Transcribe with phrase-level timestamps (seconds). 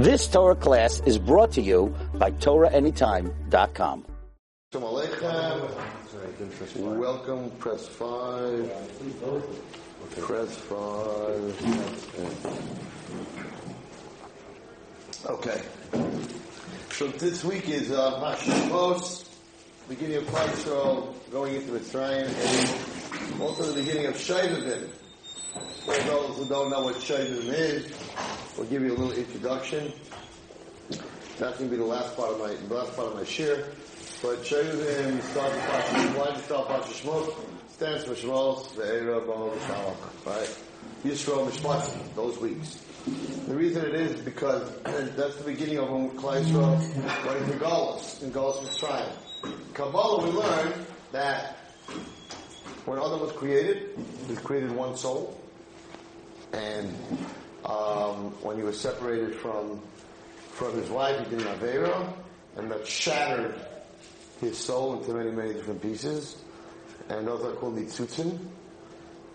[0.00, 4.06] This Torah class is brought to you by TorahAnytime.com.
[6.98, 8.72] Welcome, press five.
[10.16, 11.52] Press five.
[15.26, 15.60] Okay.
[16.92, 18.36] So this week is uh,
[19.86, 24.88] beginning of Paisro, going into Mitzrayim, and also the beginning of Shavavim.
[25.84, 27.92] For those who don't know what Shavavim is,
[28.60, 29.90] we'll give you a little introduction.
[31.38, 33.64] That's going to be the last part of my the last part of my share.
[34.20, 36.18] But Shavavim starts Paisro.
[36.18, 37.34] Why did start Paisro
[37.70, 40.58] Stands for Shemos, Ve'era, Bo, Shalach, right?
[41.02, 42.84] Yisrael, Mishpatim, those weeks.
[43.48, 48.22] The reason it is because that's the beginning of when Klal Yisrael went into Galus,
[48.22, 49.72] in Galus Mitzrayim.
[49.72, 51.56] Kabbalah, we learn that
[52.84, 55.40] when Adam was created, he created one soul,
[56.52, 56.94] and
[57.64, 59.80] um, when he was separated from
[60.52, 62.12] from his wife, he did an avera,
[62.56, 63.54] and that shattered
[64.40, 66.36] his soul into many, many different pieces,
[67.08, 68.38] and those are called nitzutzin,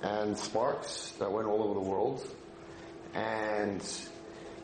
[0.04, 2.28] and sparks that went all over the world
[3.16, 3.82] and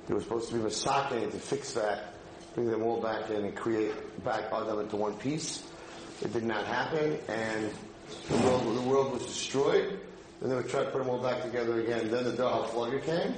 [0.06, 2.14] there was supposed to be Masake to fix that,
[2.54, 5.64] bring them all back in and create back Adam into one piece.
[6.22, 7.72] It did not happen, and
[8.30, 10.00] the world, the world was destroyed.
[10.42, 12.10] And then they would try to put them all back together again.
[12.10, 13.36] Then the Dor Haflagah came,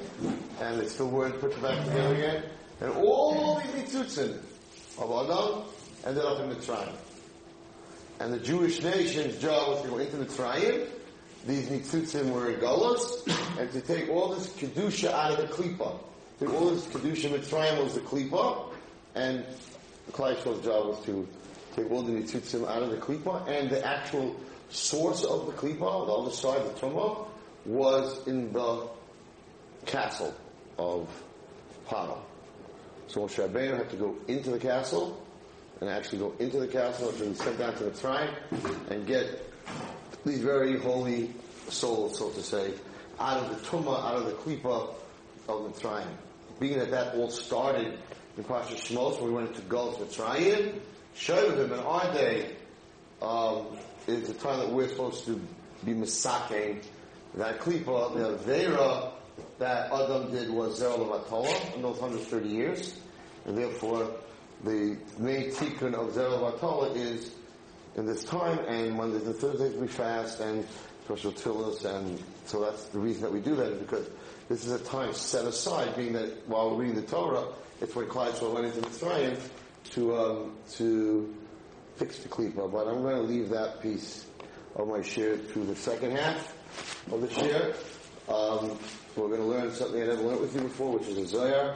[0.61, 2.43] and they still weren't put back together again.
[2.79, 4.39] And all these nitzutzin
[4.97, 5.65] of Adam
[6.05, 6.95] ended up in the Mitzrayim.
[8.21, 10.87] And the Jewish nation's job was to go into the Mitzrayim,
[11.45, 13.27] these nitzutzim were in Golos,
[13.59, 15.99] and to take all this kedusha out of the klipa.
[16.39, 18.71] Take all this kedusha Mitzrayim was the klipa,
[19.15, 19.43] and
[20.13, 21.27] Klal Yisrael's job was to
[21.75, 24.33] take all the nitzutzim out of the klipa, and the actual
[24.73, 27.27] source of the klipa, on the other side of the tumah,
[27.65, 28.87] was in the
[29.85, 30.33] castle
[30.77, 31.07] of
[31.87, 32.17] Paro.
[33.07, 35.21] So Moshe Rabbeinu had to go into the castle,
[35.79, 38.31] and actually go into the castle and be sent down to Mitzrayim,
[38.89, 39.51] and get
[40.25, 41.33] these very holy
[41.69, 42.73] souls, so to say,
[43.19, 44.93] out of the tumah, out of the klipa
[45.47, 46.07] of Mitzrayim.
[46.59, 47.97] Being that that all started
[48.37, 50.79] in Pasha Shmos, we went into Galus Mitzrayim,
[51.15, 52.55] Shovim in our day
[53.21, 53.67] um,
[54.07, 55.39] is the time that we're supposed to
[55.85, 56.83] be misaking
[57.35, 59.11] that klipa, the vera
[59.57, 62.99] that Adam did was Zer Vatala in those 130 years,
[63.45, 64.11] and therefore
[64.63, 67.31] the main tikkun of Zer Vatala is
[67.95, 70.65] in this time, and Mondays and Thursdays we fast, and
[71.05, 74.07] special tillers, and so that's the reason that we do that is because
[74.49, 77.45] this is a time set aside, being that while we're reading the Torah,
[77.81, 79.37] it's when Yisrael went into Mitzrayim
[79.91, 81.35] to um, to
[81.95, 82.71] fix the klipa.
[82.71, 84.25] But I'm going to leave that piece
[84.75, 86.55] of my share to the second half
[87.11, 87.73] of the share.
[88.27, 88.77] Um,
[89.15, 91.75] we're going to learn something I never learned with you before, which is a Zohar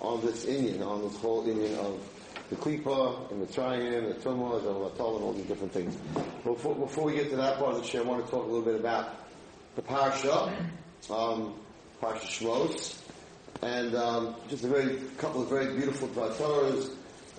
[0.00, 2.00] on this Indian, on this whole Indian of
[2.48, 5.96] the Klipa, and the Trian, the Tumah, the and all these different things.
[6.42, 8.46] Before, before we get to that part of the share, I want to talk a
[8.46, 9.14] little bit about
[9.76, 10.52] the Parsha,
[11.10, 11.54] um,
[12.02, 13.00] Parsha Shmos,
[13.62, 16.90] and um, just a very couple of very beautiful Torahs.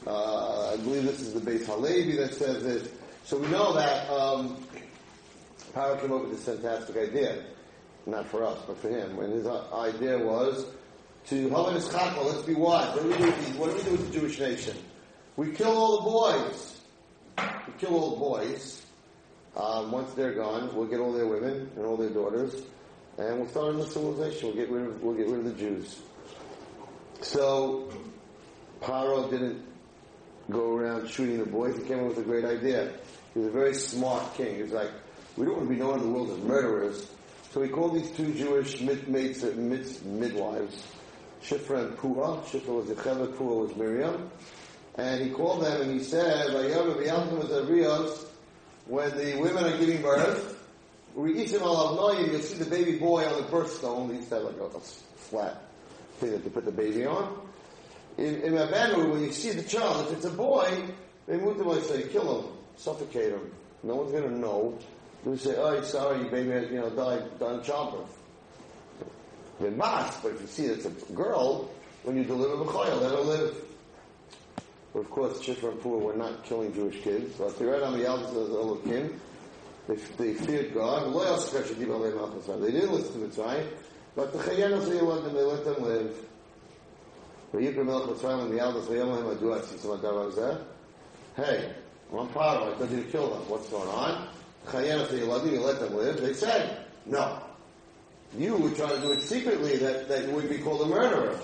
[0.05, 2.89] Uh, I believe this is the Beis Halevi that says this.
[3.23, 4.57] So we know that um,
[5.73, 7.43] Paro came up with this fantastic idea,
[8.05, 9.19] not for us, but for him.
[9.19, 10.65] And his idea was
[11.27, 12.95] to let's be wise.
[12.95, 14.75] What do we do with, what do we do with the Jewish nation?
[15.35, 16.81] We kill all the boys.
[17.37, 18.85] We kill all the boys.
[19.55, 22.63] Um, once they're gone, we'll get all their women and all their daughters,
[23.17, 24.47] and we'll start a new civilization.
[24.47, 26.01] We'll get rid of we'll get rid of the Jews.
[27.21, 27.91] So
[28.81, 29.61] Paro didn't
[30.51, 31.77] go around shooting the boys.
[31.77, 32.91] He came up with a great idea.
[33.33, 34.55] He was a very smart king.
[34.55, 34.89] He was like,
[35.37, 37.07] we don't want to be known in the world as murderers.
[37.51, 40.85] So he called these two Jewish mid- mates, uh, mid- midwives,
[41.43, 42.41] Shifra and Pua.
[42.43, 44.29] Shifra was Yocheved, Pua was Miriam.
[44.95, 46.69] And he called them and he said, when
[49.17, 50.57] the women are giving birth,
[51.15, 54.09] you'll see the baby boy on the birthstone.
[54.09, 55.61] They used like a flat
[56.19, 57.39] thing that they put the baby on.
[58.21, 60.83] In, in Abanu, when you see the child, if it's a boy,
[61.25, 63.51] they move them like say, kill him, suffocate him.
[63.81, 64.77] No one's going to know.
[65.25, 68.15] They say, oh, sorry, your baby, has you know, died, died childbirth.
[69.59, 71.71] They must, but if you see it's a girl,
[72.03, 73.55] when you deliver the chayil, let her live.
[74.93, 77.35] But of course, Shifra and Pua were not killing Jewish kids.
[77.37, 79.17] So they read on the Elokim.
[79.87, 81.11] They, they feared God.
[81.13, 83.67] They didn't listen to the Mitzrayim.
[84.15, 86.25] But the Chayanos, they let them, they let them live.
[87.54, 90.52] ויקרא מלך מצרים ומיילדס ויאמר להם מדוע עשיתם הדבר הזה?
[91.36, 91.68] Hey,
[92.12, 92.74] I'm proud of it.
[92.74, 93.48] I told you to kill them.
[93.48, 94.28] What's going on?
[94.66, 96.20] Chayanos, the Eladim, you let them live.
[96.20, 97.38] They said, no.
[98.36, 101.38] You would try to do it secretly that, that would be called a murderer.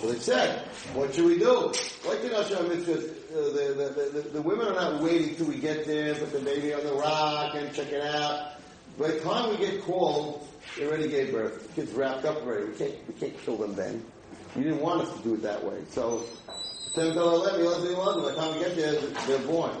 [0.00, 1.72] So they said, what should we do?
[2.08, 5.58] Like in Hashem mitzvahs, uh, the, the, the, the women are not waiting till we
[5.58, 8.54] get there, put the baby on the rock and check it out.
[8.98, 10.46] By the time we get called,
[10.76, 11.68] they already gave birth.
[11.68, 12.66] The kid's wrapped up already.
[12.66, 14.04] We can't, we can't kill them then.
[14.55, 15.83] You didn't want us to do it that way.
[15.89, 16.23] So.
[16.95, 18.93] By the time we get there,
[19.27, 19.71] they're born.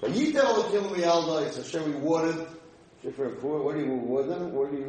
[0.00, 2.48] But you tell the Kim Yalda, Hashem rewarded
[3.04, 4.52] what do you reward them?
[4.54, 4.84] What do you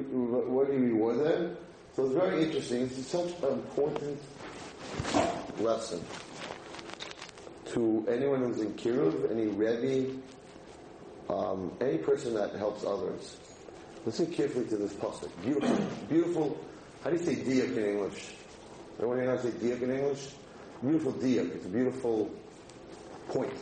[0.48, 1.58] what do you reward them?
[1.96, 2.82] So it's very interesting.
[2.84, 4.20] Is such an important
[5.60, 6.02] lesson
[7.74, 10.18] to anyone who's in Kiruv, any Rebbe,
[11.30, 13.38] um, any person that helps others.
[14.06, 15.30] Listen carefully to this pasuk.
[15.44, 16.66] Beautiful, beautiful.
[17.04, 18.34] How do you say diak in English?
[19.00, 20.30] Know how to say diak in English?
[20.82, 21.56] Beautiful diak.
[21.56, 22.32] It's a beautiful
[23.30, 23.54] point.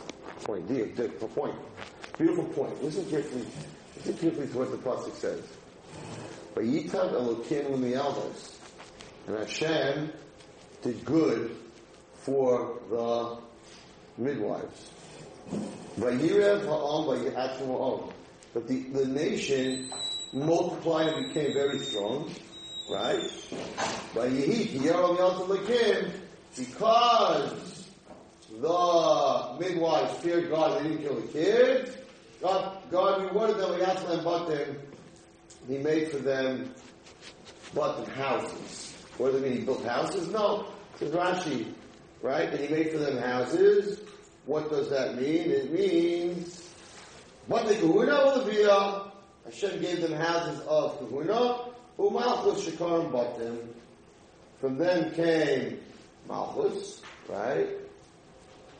[0.43, 0.67] Point.
[0.67, 0.95] Diak.
[0.95, 1.33] Diak.
[1.33, 1.55] Point.
[2.17, 2.83] Beautiful point.
[2.83, 3.45] Listen carefully.
[3.97, 5.41] Listen carefully to what the pasuk says.
[6.55, 8.57] Vayitav Elokim Umiyalos.
[9.27, 10.11] And Hashem
[10.83, 11.55] did good
[12.15, 13.37] for the
[14.17, 14.91] midwives.
[15.97, 18.13] Vayirev Ha'am Vayihatzim Ha'am.
[18.53, 19.91] But the, the nation
[20.33, 22.29] multiplied and became very strong.
[22.89, 23.29] Right?
[24.13, 24.29] But.
[26.55, 27.87] Because
[28.61, 31.97] the midwives feared God, they didn't kill the kids.
[32.41, 34.75] God, God rewarded them, Yatzim Batim.
[35.67, 36.73] He made for them
[37.73, 38.93] button houses.
[39.17, 39.59] What does it mean?
[39.59, 40.27] He built houses?
[40.27, 40.67] No.
[40.99, 41.73] Says Rashi,
[42.21, 42.49] right?
[42.49, 44.01] And he made for them houses.
[44.45, 45.49] What does that mean?
[45.49, 46.69] It means,
[47.47, 49.03] but the kahuna Olivia,
[49.45, 53.57] Hashem gave them houses of kahuna, umalchus shikarim batim.
[54.59, 55.79] From them came
[56.27, 57.67] malchus, right?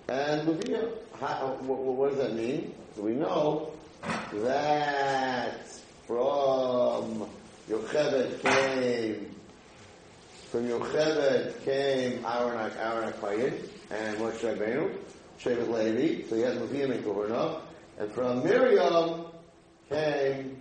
[0.07, 0.89] And Leviah.
[1.19, 2.74] What does that mean?
[2.95, 3.71] So we know
[4.33, 5.68] that
[6.06, 7.27] from
[7.69, 9.33] Yocheved came,
[10.51, 13.13] from Yocheved came Aaron, Aaron
[13.89, 14.95] and Moshe Rabbeinu,
[15.39, 17.62] Shevet Levi, so he has Levium and Governo,
[17.98, 19.25] and from Miriam
[19.89, 20.57] came,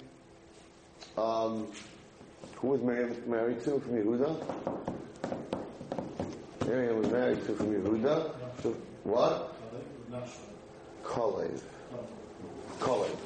[1.19, 1.66] um,
[2.62, 2.81] who was
[3.26, 4.31] married to from Yehuda?
[6.64, 8.31] Miriam was married to from Yehuda.
[8.62, 9.56] So, what?
[11.03, 11.61] Kalev.
[12.79, 13.17] Kalev.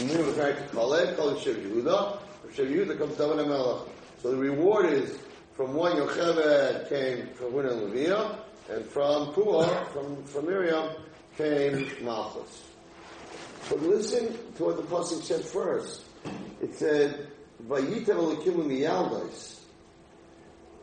[0.00, 2.18] Miriam was married to Kalev, Kalev Shev Yehuda.
[2.54, 3.88] Shev Yehuda comes David Melech.
[4.22, 5.18] So the reward is
[5.54, 8.38] from one Yocheved came from Huna and Leviah,
[8.70, 10.90] and from Pua, from, from Miriam,
[11.38, 12.64] came Malchus.
[13.70, 16.04] But listen to what the Pasuk said first.
[16.60, 17.28] It said,
[17.68, 19.60] Vayitev Elikim Miyaldos.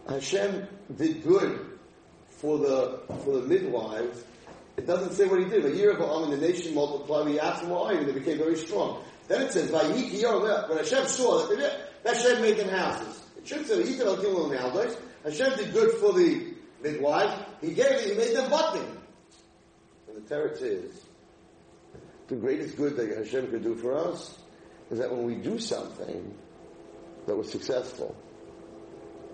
[0.07, 1.79] Hashem did good
[2.29, 4.23] for the for the midwives
[4.77, 5.65] it doesn't say what he did.
[5.65, 8.57] A year of Ba'am, and the nation multiplied, he asked why, and they became very
[8.57, 9.03] strong.
[9.27, 11.57] Then it says, when Hashem saw that,
[12.03, 13.23] they, Hashem made them houses.
[13.37, 13.77] It should say,
[15.23, 16.53] Hashem did good for the
[16.83, 17.43] midwives.
[17.61, 18.85] He gave it; he made them button.
[20.07, 21.05] And the Teretz is,
[22.27, 24.37] the greatest good that Hashem could do for us
[24.91, 26.35] is that when we do something
[27.27, 28.15] that was successful.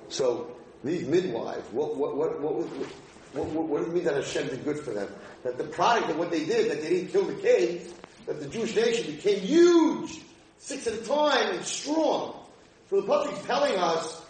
[0.09, 2.67] So, these midwives, what, what, what, what
[3.33, 5.07] what, what, does it mean that Hashem did good for them?
[5.43, 7.93] That the product of what they did, that they didn't kill the kids,
[8.25, 10.21] that the Jewish nation became huge,
[10.57, 12.35] six at a time, and strong.
[12.89, 14.21] So the Pasuk is telling us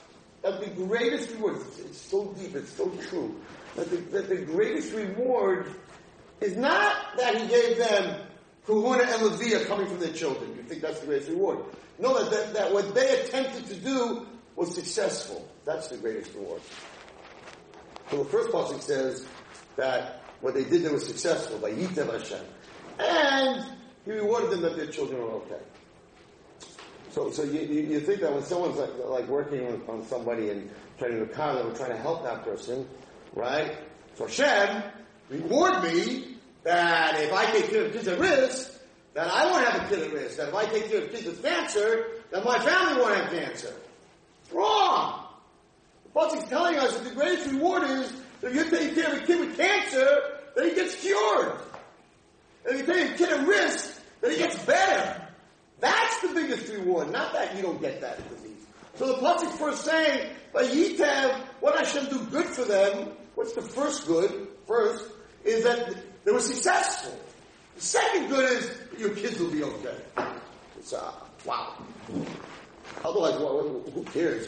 [0.44, 3.40] that the greatest reward, it's, it's so deep, it's so true,
[3.76, 5.74] that the, that the greatest reward
[6.40, 8.22] is not that he gave them
[8.66, 10.56] Kahuna and Leviah coming from their children.
[10.56, 11.60] You think that's the greatest reward.
[12.00, 15.48] No, that, that, that what they attempted to do was successful.
[15.66, 16.62] That's the greatest reward.
[18.10, 19.26] So the first passage says
[19.78, 22.46] that what they did, they were successful by Yitev Hashem.
[23.00, 23.66] And
[24.06, 25.64] he rewarded them that their children were okay.
[27.12, 30.50] So, so you, you, you think that when someone's like, like working on, on somebody
[30.50, 32.88] and trying to car, they were trying to help that person,
[33.34, 33.76] right?
[34.16, 34.84] So Hashem,
[35.30, 38.72] reward me that if I take care of kids at risk,
[39.14, 40.38] that I won't have a kid at risk.
[40.38, 43.74] That if I take care of kids with cancer, that my family won't have cancer.
[44.52, 45.26] Wrong!
[46.14, 49.24] But he's telling us that the greatest reward is that if you take care of
[49.24, 51.58] a kid with cancer, that he gets cured.
[52.66, 55.28] And if you take a kid at risk, that he gets better.
[55.80, 58.66] That's the biggest reward, not that you don't get that disease.
[58.96, 63.54] So the Pasuk's first saying, by Yitev, what I should do good for them, what's
[63.54, 65.12] the first good, first,
[65.44, 67.18] is that they were successful.
[67.76, 69.98] The second good is your kids will be okay.
[70.78, 71.12] It's, uh,
[71.46, 71.78] wow.
[73.04, 74.48] Otherwise, well, who cares?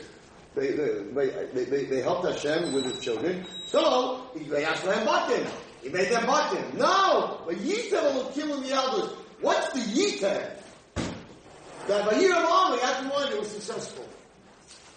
[0.56, 3.46] They, they, they, they, they helped Hashem with his children.
[3.66, 4.28] So,
[4.64, 5.48] asked for him button.
[5.82, 6.78] He made them button.
[6.78, 7.42] No!
[7.46, 9.10] But Yitev will kill the elders.
[9.42, 10.52] What's the Yitev?
[11.88, 14.06] That by year long, they had to one, it was successful.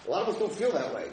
[0.07, 1.07] A lot of us don't feel that way.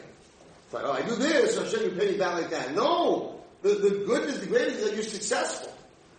[0.64, 2.74] It's like, oh, I do this, so Hashem you pay me back like that.
[2.74, 3.40] No!
[3.64, 5.72] The, the goodness, the greatness is that you're successful.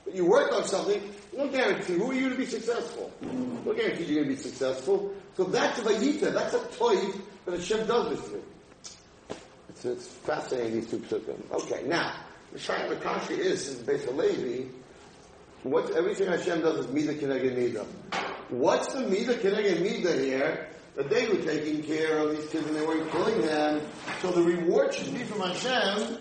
[0.03, 0.99] But you work on something,
[1.37, 1.93] no guarantee.
[1.93, 3.11] Who are you to be successful?
[3.21, 5.13] No guarantee you're going to be successful.
[5.37, 6.95] So that's a vayita, that's a toy
[7.45, 8.43] that Hashem does this to.
[9.69, 11.39] It's, it's fascinating, these two psukim.
[11.51, 12.15] Okay, now,
[12.51, 14.71] the Shayat Makashi is, in the Beis Halevi,
[15.61, 17.85] what, everything Hashem does is Mida Keneged Mida.
[18.49, 20.67] What's the Mida Keneged Mida here?
[20.95, 23.81] That they were taking care of these kids and they weren't killing them.
[24.23, 26.17] So the reward should be from Hashem,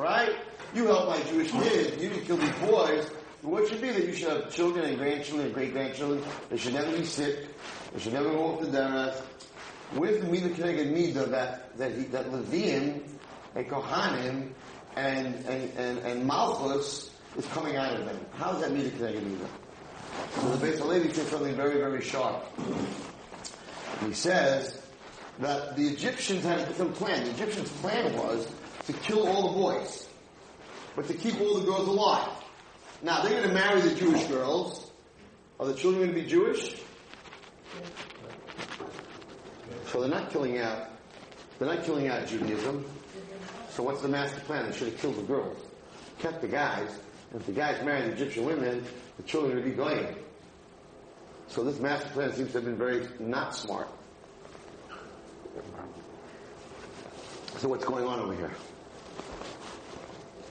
[0.00, 0.36] right?
[0.74, 3.10] You help my Jewish kids, you didn't kill these boys.
[3.42, 6.22] Reward should be that you should have children and grandchildren and great grandchildren.
[6.50, 7.46] They should never be sick.
[7.92, 9.16] They should never go off the derech.
[9.94, 13.00] Where's the Mida Keneged Mida that, that, he, that Levium
[13.54, 14.50] and Kohanim
[14.96, 18.18] and, and, and, and Malchus is coming out of them.
[18.36, 19.48] How is that Mida Keneged Mida?
[20.34, 22.44] So the Beis Halevi says something very, very sharp.
[24.06, 24.80] He says
[25.38, 27.24] that the Egyptians had a different plan.
[27.24, 28.46] The Egyptians' plan was
[28.86, 30.08] to kill all the boys,
[30.96, 32.30] but to keep all the girls alive.
[33.02, 34.90] Now they're going to marry the Jewish girls.
[35.58, 36.80] Are the children going to be Jewish?
[39.86, 40.88] So they're not killing out.
[41.58, 42.84] They're not killing out Judaism.
[43.70, 44.70] So what's the master plan?
[44.70, 45.58] They should have killed the girls,
[46.18, 46.90] kept the guys.
[47.30, 48.84] And if the guys married the Egyptian women,
[49.16, 50.16] the children would be going.
[51.48, 53.88] So this master plan seems to have been very not smart.
[57.58, 58.52] So what's going on over here?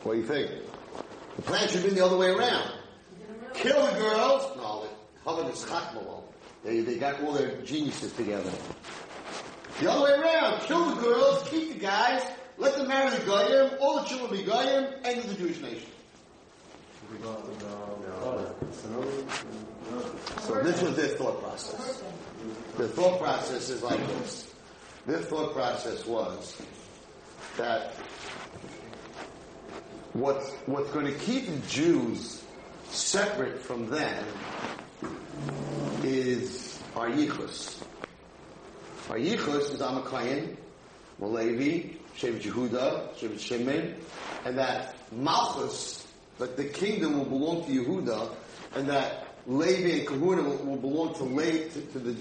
[0.03, 0.49] What do you think?
[1.35, 2.71] The plan should been the other way around.
[3.53, 4.57] Kill the girls.
[4.57, 4.85] No,
[5.25, 6.23] Havard is Chakmalo.
[6.63, 8.51] They, they got all their geniuses together.
[9.79, 10.61] The other way around.
[10.61, 12.21] Kill the girls, keep the guys,
[12.57, 15.89] let them marry the Goyim, all the children be Goyim, end of the Jewish nation.
[20.41, 22.03] So this was their thought process.
[22.77, 24.53] The thought process is like this.
[25.05, 26.61] Their thought process was
[27.57, 27.93] that
[30.13, 32.43] what's, what's going to keep the Jews
[32.89, 34.25] separate from them
[36.03, 37.81] is our yichus.
[39.09, 40.55] Our yichus is Amakayin,
[41.21, 43.95] Malevi, Shevet Yehuda, Shevet Shimon,
[44.45, 46.05] and that Malchus,
[46.37, 48.35] that the kingdom will belong to Yehuda,
[48.75, 52.15] and that Levi and Kahuna will, will belong to, Le, to, to the.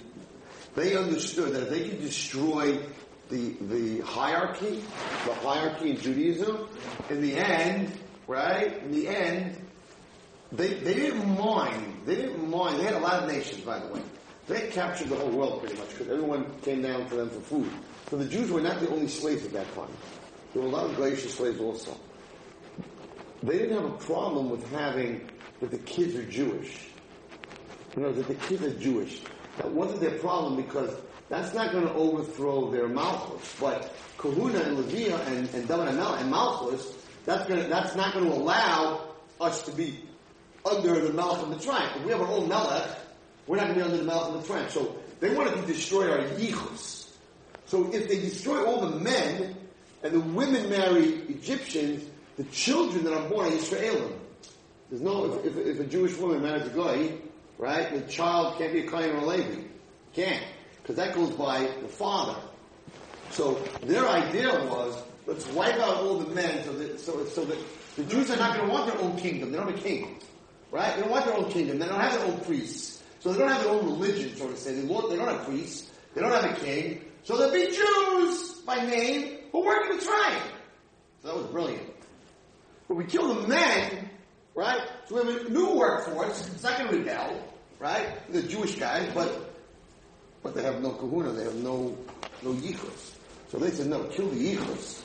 [0.75, 2.79] They understood that if they could destroy
[3.29, 4.83] the the hierarchy,
[5.27, 6.69] the hierarchy in Judaism,
[7.11, 7.93] in the end,
[8.27, 8.83] right?
[8.83, 9.57] In the end,
[10.53, 12.03] they they didn't mind.
[12.07, 12.81] They didn't mind.
[12.81, 14.03] They had a lot of nations, by the way.
[14.47, 17.71] They captured the whole world pretty much because everyone came down to them for food.
[18.09, 19.93] So the Jews were not the only slaves at that time.
[20.55, 21.95] There were a lot of glacier slaves also.
[23.43, 25.29] They didn't have a problem with having
[25.61, 26.89] that the kids are Jewish.
[27.95, 29.21] You know, that the kids are Jewish.
[29.59, 30.95] That wasn't their problem because
[31.29, 33.55] that's not going to overthrow their Malchus.
[33.61, 36.95] But Kahuna and Leviah and, and and, and Malchus,
[37.25, 39.09] that's, going to, that's not going to allow
[39.41, 40.01] us to be
[40.65, 41.91] under the Melech of the tribe.
[41.97, 42.89] If we have our own Melech,
[43.47, 44.71] we're not going to be under the Melech of the tribe.
[44.71, 47.11] So they wanted to destroy our Yichus.
[47.67, 49.55] So if they destroy all the men
[50.03, 52.05] and the women marry Egyptians,
[52.37, 54.13] the children that are born are Israelim.
[54.89, 57.13] There's no, if, if, if, a Jewish woman marries a guy,
[57.59, 59.63] right, the child can't be a Kain or a Levi.
[60.15, 60.43] Can't.
[60.89, 62.41] Because that goes by the father.
[63.29, 67.59] So their idea was, let's wipe out all the men so that, so, so that
[67.97, 69.53] the Jews are not going to want their own kingdom.
[69.53, 70.19] They don't have a king.
[70.71, 70.95] Right?
[70.97, 71.79] They don't want their own kingdom.
[71.79, 73.03] They don't have their own priests.
[73.21, 74.77] So they don't have their own religion, so to say.
[74.77, 75.91] They don't, they don't have priests.
[76.15, 77.03] They don't have a king.
[77.25, 80.43] So there'll be Jews by name who in the tribe.
[81.21, 81.83] So that was brilliant.
[82.89, 84.09] But we kill the men,
[84.55, 84.81] right?
[85.07, 86.49] So we have a new workforce.
[86.49, 87.45] It's not going to rebel,
[87.79, 88.33] right?
[88.33, 89.49] The Jewish guys, but
[90.49, 91.33] but they have no kahuna.
[91.33, 91.95] They have no
[92.43, 93.15] no yichus.
[93.51, 95.03] So they said, no, kill the yichus,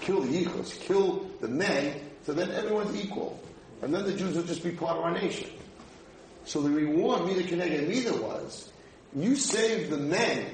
[0.00, 3.40] kill the yichus, kill the men, so then everyone's equal,
[3.82, 5.50] and then the Jews will just be part of our nation.
[6.44, 8.70] So the reward, Mida Keneged Mida was,
[9.14, 10.46] you saved the men,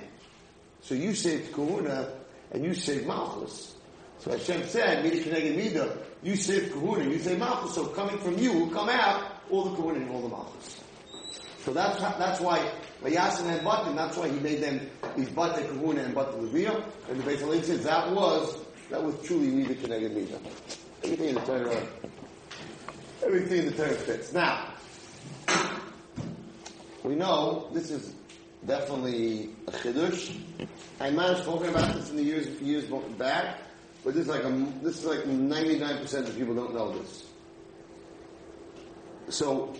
[0.82, 2.12] so you saved kahuna,
[2.52, 3.74] and you saved Malchus.
[4.18, 8.38] So Hashem said, Mida Keneged Mida, you saved kahuna, you saved Malchus, so coming from
[8.38, 10.79] you will come out all the kahuna and all the Malchus.
[11.64, 12.70] So that's that's why
[13.02, 14.80] Vayasin and Batim, that's why he made them
[15.16, 16.84] these Bate Kahuna and Bate Levia.
[17.08, 20.40] And the Beit Halevi says that was that was truly Mida Keneged Mida.
[21.04, 21.86] Everything in the Torah,
[23.24, 24.32] everything in the Torah fits.
[24.32, 24.72] Now,
[27.04, 28.14] we know this is
[28.66, 30.38] definitely a chiddush.
[30.98, 32.84] I might have spoken about this in the years years
[33.18, 33.58] back,
[34.04, 34.50] but this is like a,
[34.82, 37.26] this is like ninety nine percent of people don't know this.
[39.28, 39.74] So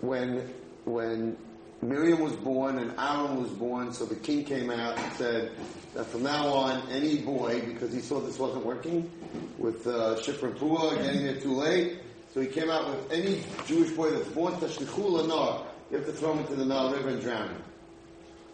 [0.00, 0.52] when
[0.86, 1.36] when
[1.82, 5.50] Miriam was born and Aaron was born, so the king came out and said
[5.94, 9.10] that from now on, any boy, because he saw this wasn't working
[9.58, 11.98] with uh, Shifra and Pua getting there too late,
[12.32, 16.12] so he came out with any Jewish boy that's born Tashlichul Nar, you have to
[16.12, 17.62] throw him into the Nile River and drown him.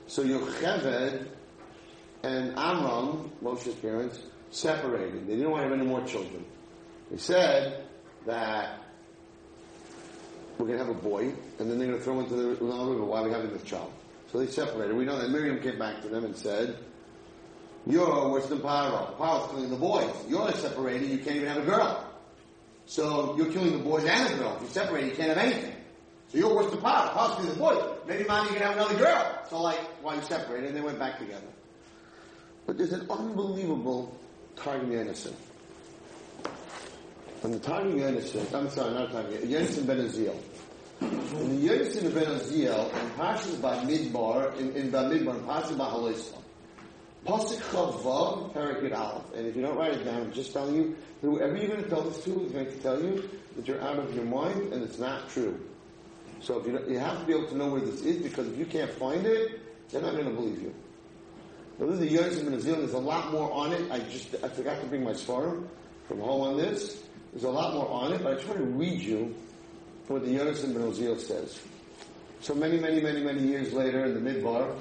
[0.06, 1.26] So Yocheved
[2.22, 4.20] and Amram, Moshe's parents,
[4.50, 5.26] separated.
[5.26, 6.44] They didn't want to have any more children.
[7.10, 7.86] They said
[8.26, 8.81] that
[10.62, 12.48] we're going to have a boy, and then they're going to throw him into the
[12.50, 13.92] River are we're having this child.
[14.30, 14.96] So they separated.
[14.96, 16.78] We know that Miriam came back to them and said,
[17.84, 19.16] you're worse than Paro.
[19.16, 20.14] Paro's killing the boys.
[20.28, 22.08] You're separated, you can't even have a girl.
[22.86, 24.54] So you're killing the boys and the girl.
[24.56, 25.74] If you separate, you can't have anything.
[26.28, 27.12] So you're worse than Paro.
[27.12, 27.82] Paro's killing the boys.
[28.06, 29.42] Maybe mommy can have another girl.
[29.50, 30.68] So like, why you separated?
[30.68, 31.42] And they went back together.
[32.66, 34.16] But there's an unbelievable
[34.54, 35.34] Targum Yonason.
[37.42, 40.38] And the Targum Yonason, I'm sorry, not Targum Yonason Ben Aziel.
[41.02, 46.38] In the Yonason Ben Aziel, in Parshas Midbar, in, in Midbar, in Parshas Beha'aloscha,
[47.26, 49.24] Pasuk Chavav, Parakid Aleph.
[49.34, 51.88] And if you don't write it down, I'm just telling you, whoever you're going to
[51.88, 54.84] tell this to is going to tell you that you're out of your mind and
[54.84, 55.58] it's not true.
[56.40, 58.58] So if you, you have to be able to know where this is because if
[58.58, 60.74] you can't find it, they're not going to believe you.
[61.78, 62.82] Now this is Yonsim in Zealand.
[62.82, 63.90] There's a lot more on it.
[63.90, 65.66] I just, I forgot to bring my svarim
[66.06, 67.02] from home on this.
[67.32, 69.34] There's a lot more on it, but I want to read you
[70.12, 71.58] what the Yonsim Ben Oziel says.
[72.40, 74.76] So many, many, many, many years later in the Midbar,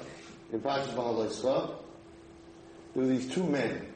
[0.52, 3.86] in Pasha Baal there were these two men.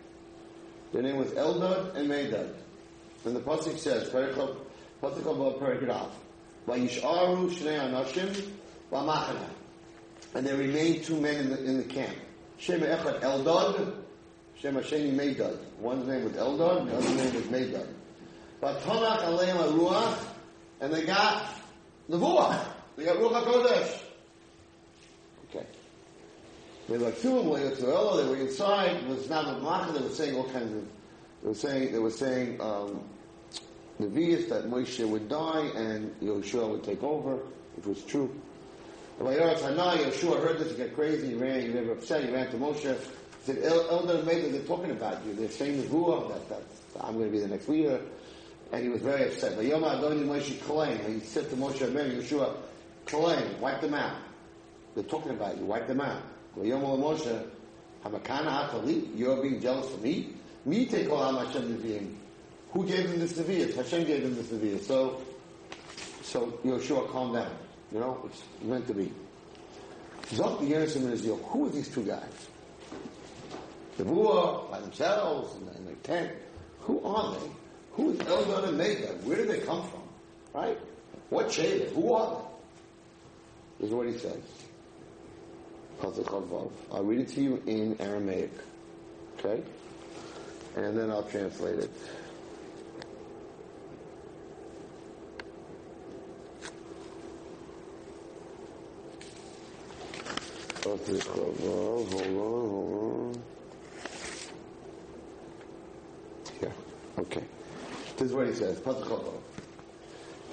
[0.93, 2.55] Their name was Eldad and Medad.
[3.25, 4.57] And the Pasuk says, Pasuk
[5.03, 6.09] of Perikadav,
[6.67, 8.51] Vayisharu Shnei Anashim
[8.91, 9.51] V'amachana.
[10.35, 12.17] And there remained two men in the, in the camp.
[12.57, 13.95] Shem Echad Eldad,
[14.59, 15.59] Shem Hasheni Medad.
[15.81, 17.89] One's name was Eldad, the other name was Medad.
[18.61, 20.19] But Tanach Aleim Ruach,
[20.81, 21.47] and they got
[22.09, 22.65] the Vuach.
[22.97, 24.03] They got Ruach HaKodesh.
[25.51, 25.67] Okay.
[26.89, 27.17] They were like
[27.81, 30.85] them, they were inside, it was not a they were saying all kinds of,
[31.43, 33.01] they were saying, they were saying, um,
[33.99, 37.39] the Vias that Moshe would die and Yehoshua would take over,
[37.77, 38.35] which was true.
[39.99, 42.97] Yehoshua heard this, he got crazy, he ran, he got upset, he ran to Moshe,
[42.97, 45.89] he said, Elder Meda, they're talking about you, they're saying the
[46.29, 46.63] that, that
[47.01, 48.01] I'm going to be the next leader.
[48.73, 49.59] And he was very upset.
[49.61, 49.85] He said
[51.51, 52.57] to Moshe Rabbeinu, Yehoshua,
[53.07, 54.17] Kalaim, wipe them out.
[54.95, 56.23] They're talking about you, wipe them out.
[56.57, 57.51] Moshe,
[59.17, 60.35] you're being jealous of me?
[60.65, 62.15] Me take all Hashem Nevi'im.
[62.73, 63.75] Who gave them this Nevi'ah?
[63.77, 64.81] Hashem gave them this Nevi'ah.
[64.83, 65.21] So,
[66.23, 67.53] so Yoshua, calm down.
[67.93, 69.13] You know, it's meant to be.
[70.31, 71.37] Zok the Yerushalayim and Israel.
[71.37, 72.49] Who are these two guys?
[73.97, 76.33] The Buah, by themselves, in their tent.
[76.81, 77.51] Who are they?
[77.97, 79.23] Who is Eldad and Medad?
[79.25, 80.03] Where did they come from?
[80.53, 80.79] Right?
[81.31, 81.89] What shade?
[81.95, 82.43] Who are they?
[83.81, 84.43] This is what he says.
[86.93, 88.53] I'll read it to you in Aramaic.
[89.39, 89.63] Okay?
[90.77, 91.91] And then I'll translate it.
[100.85, 103.43] Hold on, hold on.
[106.63, 106.69] Yeah,
[107.19, 107.43] okay.
[108.17, 108.81] This is what he says.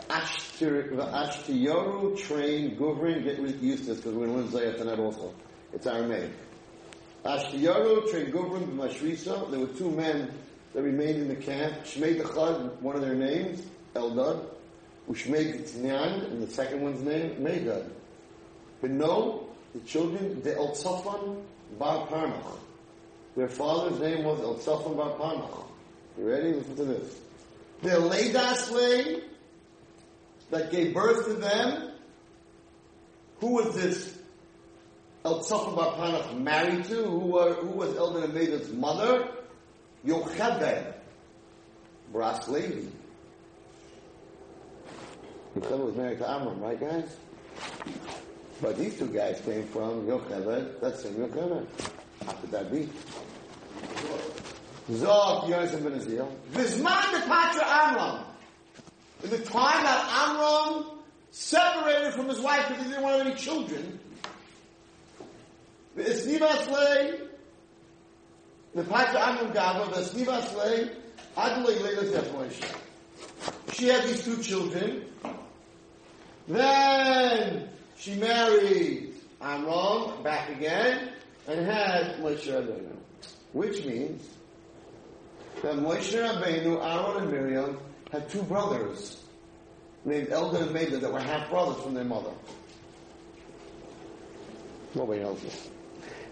[0.09, 5.33] Ashtiyoru train Guvrin, get used to this because we're going to learn tonight also.
[5.71, 6.31] It's Aramaic.
[7.23, 9.49] Ashtiyoru train Guvrin Mashrisa.
[9.49, 10.33] There were two men
[10.73, 11.85] that remained in the camp.
[11.85, 13.63] Shmei Dechad, one of their names,
[13.95, 14.45] Eldad.
[15.09, 17.89] Ushmei Tznian, and the second one's name, Medad.
[18.81, 21.41] But no, the children, the El Tzafan
[21.77, 22.57] Bar Parnach.
[23.35, 25.65] Their father's name was El Tzafan Bar Parnach.
[26.17, 26.53] You ready?
[26.53, 27.19] Listen to this.
[27.83, 29.23] The Leidas Lay
[30.51, 31.91] that gave birth to them.
[33.39, 34.17] Who was this
[35.25, 37.03] El Bar Panach married to?
[37.03, 39.27] Who, were, who was Eldad and Medad's mother?
[40.05, 40.93] Yocheved.
[42.13, 42.87] Bras Levi.
[45.57, 47.17] Yocheved was married to Amram, right guys?
[48.61, 50.79] But these two guys came from Yocheved.
[50.79, 51.67] That's him, Yocheved.
[52.25, 52.87] How could that be?
[54.91, 56.27] Zog Yonatan Ben Azil.
[56.51, 58.25] Vizman de Patra Amram
[59.23, 60.99] in the time that Amram
[61.31, 63.99] separated from his wife because he didn't want any children,
[65.95, 67.19] the Esnivas lay,
[68.75, 70.89] the Pacha Amram Gava, the Esnivas lay,
[71.37, 72.49] Adlai Leila
[73.73, 75.05] She had these two children.
[76.47, 81.09] Then she married Amram back again
[81.47, 82.95] and had Moshe Rabbeinu,
[83.53, 84.27] which means
[85.61, 87.79] that Moshe Rabbeinu, Aaron, and Miriam
[88.11, 89.23] had two brothers
[90.05, 92.31] named Eldad and Medad that were half brothers from their mother.
[94.95, 95.69] Nobody knows this.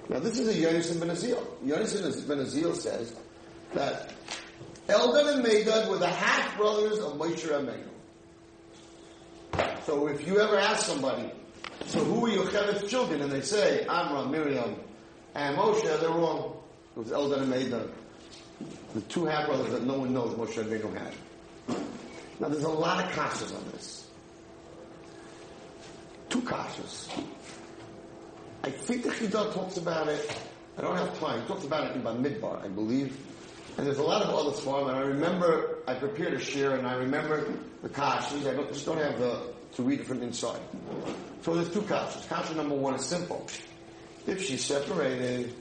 [0.09, 1.43] Now this is a Yonis ben Azil.
[1.65, 3.15] Yonis ben Azil says
[3.73, 4.13] that
[4.87, 7.87] Eldad and Medad were the half brothers of Moshe Rabbeinu.
[9.85, 11.31] So if you ever ask somebody,
[11.87, 13.21] so who are Yocheved's children?
[13.21, 14.75] And they say, Amram, Miriam,
[15.33, 16.57] and Moshe, they're wrong.
[16.95, 17.89] It was Eldad and Medad.
[18.93, 21.13] The two half brothers that no one knows Moshe Rabbeinu had.
[22.39, 24.07] Now there's a lot of kashas on this.
[26.29, 27.09] Two kashas.
[28.63, 30.37] I think the Chidah talks about it.
[30.77, 31.41] I don't have time.
[31.41, 33.17] He talks about it in Bamidbar, I believe.
[33.77, 36.85] And there's a lot of other farm, and I remember I prepared a share, and
[36.85, 38.45] I remember the kashas.
[38.47, 40.59] I don't, just don't have the to read it from inside.
[41.43, 42.27] So there's two kashas.
[42.27, 43.47] Kasha number one is simple.
[44.27, 45.53] If she's separated,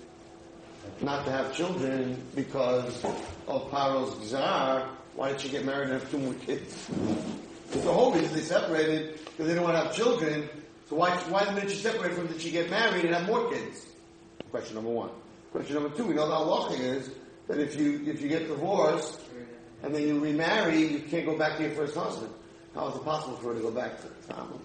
[1.03, 3.05] not to have children because
[3.47, 6.89] of Paro's czar, why did she get married and have two more kids?
[7.73, 10.49] the whole reason they separated because they didn't want to have children.
[10.89, 13.87] So why, why didn't she separate from did she get married and have more kids?
[14.51, 15.11] Question number one.
[15.53, 17.11] Question number two, we know the halacha is
[17.47, 19.21] that if you, if you get divorced
[19.83, 22.33] and then you remarry, you can't go back to your first husband.
[22.75, 24.59] How is it possible for her to go back to family?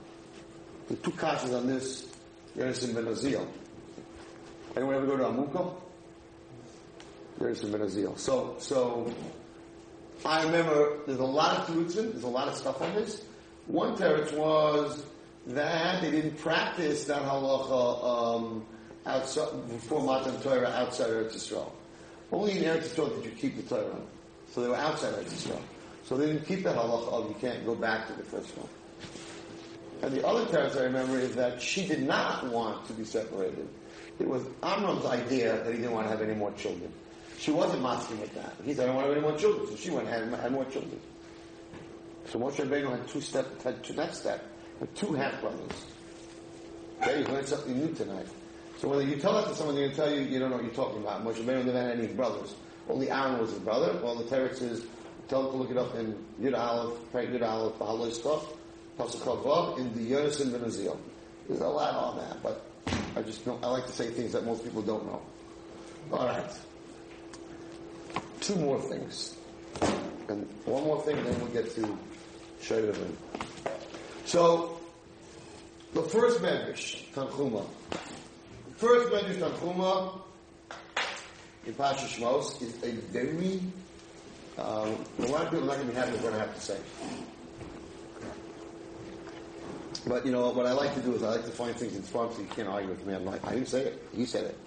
[0.87, 2.11] The two kashas on this,
[2.57, 3.47] Yerushalayim ben Azil.
[4.75, 5.75] Anyone ever go to Amuko?
[7.39, 8.17] Yerushalayim ben Azil.
[8.17, 9.13] So, so,
[10.23, 13.23] I remember there's a lot of terutzim, there's a lot of stuff on this.
[13.67, 15.03] One teretz was
[15.47, 18.65] that they didn't practice that halacha um,
[19.05, 21.71] outside before Matan Torah outside Eretz Yisrael.
[22.31, 24.01] Only in Eretz Yisrael did you keep the Torah,
[24.51, 25.61] so they were outside Eretz Yisrael.
[26.03, 28.69] So they didn't keep that halacha of you can't go back to the first one.
[30.01, 33.67] And the other teretz I remember is that she did not want to be separated.
[34.19, 36.91] It was Amram's idea that he didn't want to have any more children.
[37.37, 38.53] She wasn't masking with that.
[38.63, 39.67] He said, I don't want to have any more children.
[39.67, 40.99] So she went ahead and had, more children.
[42.27, 44.43] So Moshe Rabbeinu had two step, had two, next step,
[44.79, 45.85] had two half brothers.
[47.01, 48.27] Okay, you learned something new tonight.
[48.77, 50.57] So whether you tell that to someone, they're going to tell you you don't know
[50.57, 51.23] what you're talking about.
[51.23, 52.55] Moshe Rabbeinu never had any brothers.
[52.89, 53.99] Only Aaron was his brother.
[54.01, 54.85] Well, the teretz is,
[55.27, 58.45] tell them to look it up in Yud Aleph, Frank Yud Aleph, Beha'aloscha,
[58.97, 60.97] Pasuk Vav, in the Yonason Ben Azil.
[61.47, 62.65] There's a lot on that, but
[63.15, 65.21] I just don't, I like to say things that most people don't know.
[66.11, 66.51] All right.
[68.41, 69.35] Two more things.
[70.27, 71.97] And one more thing, then we'll get to
[72.61, 73.15] Shayvin.
[74.25, 74.79] So,
[75.93, 77.65] the first Medrash, Tanchuma.
[78.77, 80.21] First Medrash, Tanchuma,
[81.65, 83.61] in Pasha Shmos, is a very,
[84.57, 86.53] uh, a lot of people are not going to be happy with what I have
[86.55, 86.77] to say.
[90.07, 92.03] But you know what I like to do is I like to find things in
[92.03, 93.15] front so you can't argue with me.
[93.15, 94.07] I'm like, I didn't say it.
[94.13, 94.57] He said it.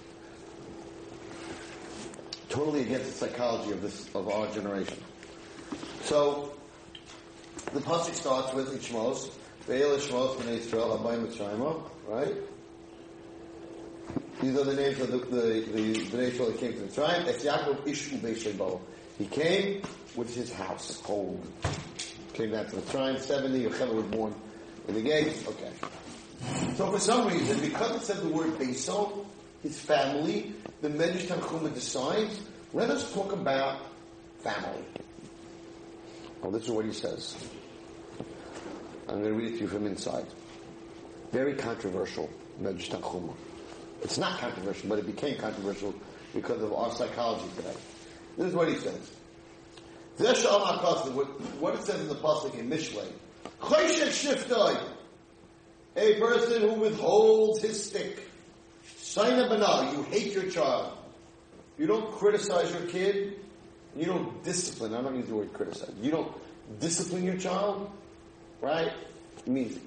[2.48, 4.98] Totally against the psychology of this of our generation.
[6.02, 6.52] So
[7.72, 9.30] the pasuk starts with Ishmos,
[9.66, 12.34] Ve'el Ishmos Bnei Abayim Mitzrayim, right?
[14.40, 17.26] These are the names of the the, the Bnei Yisrael that came to Mitzrayim.
[17.26, 18.80] It's Yaakov Ishu Beishebo.
[19.18, 19.82] He came
[20.16, 21.46] with his household.
[22.32, 23.18] Came down to Mitzrayim.
[23.18, 23.64] Seventy.
[23.64, 24.34] Yocheved was born
[24.87, 25.46] in the gates.
[25.46, 25.72] Okay.
[26.76, 29.26] So for some reason, because it says the word Beiso,
[29.62, 32.40] his family, the Medrash Tanchuma decides,
[32.72, 33.80] let us talk about
[34.40, 34.84] family.
[36.40, 37.36] Well, this is what he says.
[39.08, 40.26] I'm going to read it to you from inside.
[41.32, 42.30] Very controversial,
[42.62, 43.34] Medrash Tanchuma.
[44.02, 45.94] It's not controversial, but it became controversial
[46.32, 47.74] because of our psychology today.
[48.36, 49.10] This is what he says.
[50.18, 53.10] What it says in the pasuk in Mishlei.
[55.96, 58.27] A person who withholds his stick.
[59.09, 60.92] Saina banal, you hate your child.
[61.79, 63.40] You don't criticize your kid.
[63.97, 64.94] You don't discipline.
[64.94, 65.94] I don't use the word criticize.
[66.03, 66.31] You don't
[66.79, 67.90] discipline your child,
[68.61, 68.92] right?
[69.38, 69.79] It means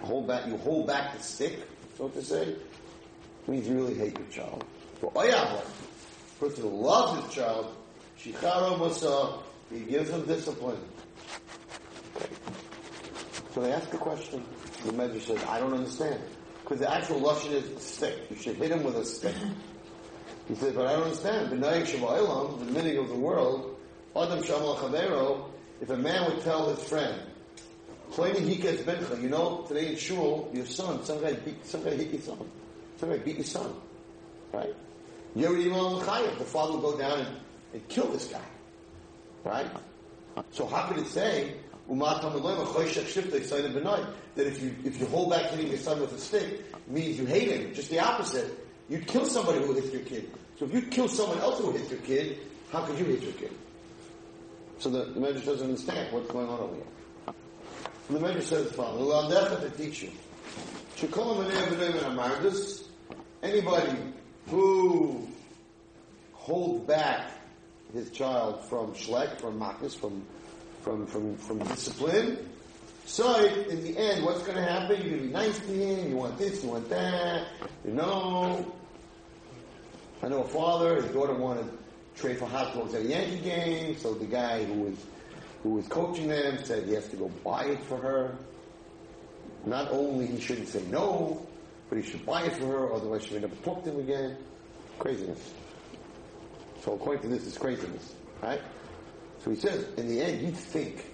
[0.00, 0.46] hold back.
[0.46, 1.58] You hold back the stick,
[1.98, 2.44] so to say.
[2.44, 4.64] It means you really hate your child.
[4.98, 5.62] For oyah, oh
[6.40, 7.76] person who loves his child,
[8.18, 10.80] shicharo masa, he gives him discipline.
[13.52, 14.42] So they ask a question.
[14.86, 16.18] The Medrash says, I don't understand.
[16.68, 18.14] Because the actual Lashon is a stick.
[18.28, 19.34] You should hit him with a stick.
[20.48, 21.50] He says, but I don't understand.
[21.50, 23.74] B'nai Shabba'ilam, the meaning of the world,
[24.14, 25.48] Adam Shamal Chavero,
[25.80, 27.22] if a man would tell his friend,
[28.18, 32.38] you know, today in shul, your son, some guy beat, some guy hit your son.
[32.98, 33.74] Some guy beat your son.
[34.52, 34.74] Right?
[35.36, 37.36] Yerim the father will go down and,
[37.72, 38.44] and kill this guy.
[39.42, 39.70] Right?
[40.50, 41.54] So how could it say,
[44.34, 47.26] that if you if you hold back hitting your son with a stick means you
[47.26, 47.74] hate him.
[47.74, 48.66] Just the opposite.
[48.88, 50.30] You'd kill somebody who hits your kid.
[50.58, 52.38] So if you kill someone else who hits your kid,
[52.70, 53.52] how could you hit your kid?
[54.78, 56.84] So the, the doesn't understand what's going on over here.
[58.06, 60.10] So the Medrash says the following: "L'aldecha to teach you,
[63.42, 63.98] anybody
[64.48, 65.28] who
[66.32, 67.32] holds back
[67.92, 70.22] his child from shlek, from makis, from
[70.88, 72.48] from from from discipline.
[73.04, 75.00] So in the end, what's going to happen?
[75.00, 76.10] You're going to be nice to him.
[76.10, 77.46] You want this, you want that.
[77.84, 78.74] You know.
[80.22, 80.96] I know a father.
[80.96, 84.64] His daughter wanted to trade for hot dogs at a Yankee game, so the guy
[84.64, 85.06] who was
[85.62, 88.36] who was coaching them said he has to go buy it for her.
[89.66, 91.46] Not only he shouldn't say no,
[91.88, 94.36] but he should buy it for her, otherwise she may never talk to him again.
[94.98, 95.52] Craziness.
[96.82, 98.60] So according to this, it's craziness, right?
[99.44, 101.04] So he says, in the end, you think,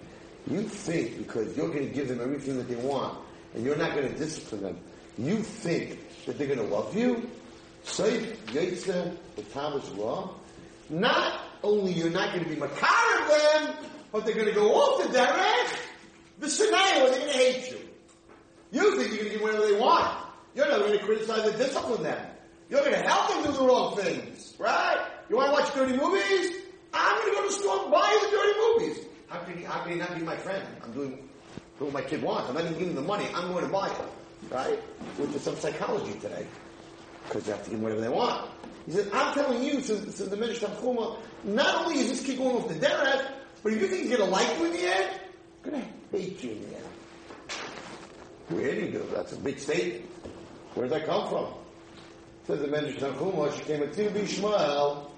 [0.51, 3.19] you think because you're going to give them everything that they want,
[3.55, 4.79] and you're not going to discipline them,
[5.19, 7.29] you think that they're going to love you?
[7.85, 10.35] Say, Yitzhak, the Thomas Law.
[10.89, 13.75] Not only you're not going to be makar them,
[14.11, 15.79] but they're going to go off the derech,
[16.39, 17.79] the scenario, they're going to hate you.
[18.73, 20.19] You think you're going to give whatever they want.
[20.55, 22.27] You're not going to criticize and discipline them.
[22.71, 25.07] You're going to help them do the wrong things, right?
[25.29, 26.64] You want to watch dirty movies?
[26.95, 29.07] I'm going to go to the store and buy the dirty movies.
[29.29, 30.65] How can he, how can he not be my friend?
[30.83, 31.11] I'm doing,
[31.79, 32.49] doing what my kid wants.
[32.49, 33.27] I'm not even giving him the money.
[33.35, 34.79] I'm going to buy it, right?
[35.19, 36.47] Which is some psychology today.
[37.27, 38.51] Because you have to give them whatever they want.
[38.87, 42.39] He said, I'm telling you, so, so the Medrash Tanchuma, not only is this kid
[42.39, 43.31] going off the derech,
[43.63, 45.21] but if you think he's going to like you in the end,
[45.63, 46.85] he's going to hate you in the end.
[48.51, 49.07] Where did you go?
[49.07, 50.05] That's a big statement.
[50.75, 51.47] Where did that come from?
[52.47, 55.11] Says the Medrash Tanchuma, she came at Bishmael.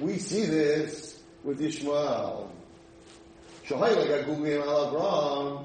[0.00, 1.11] We see this
[1.44, 2.50] with Ishmael.
[3.68, 5.64] Abraham,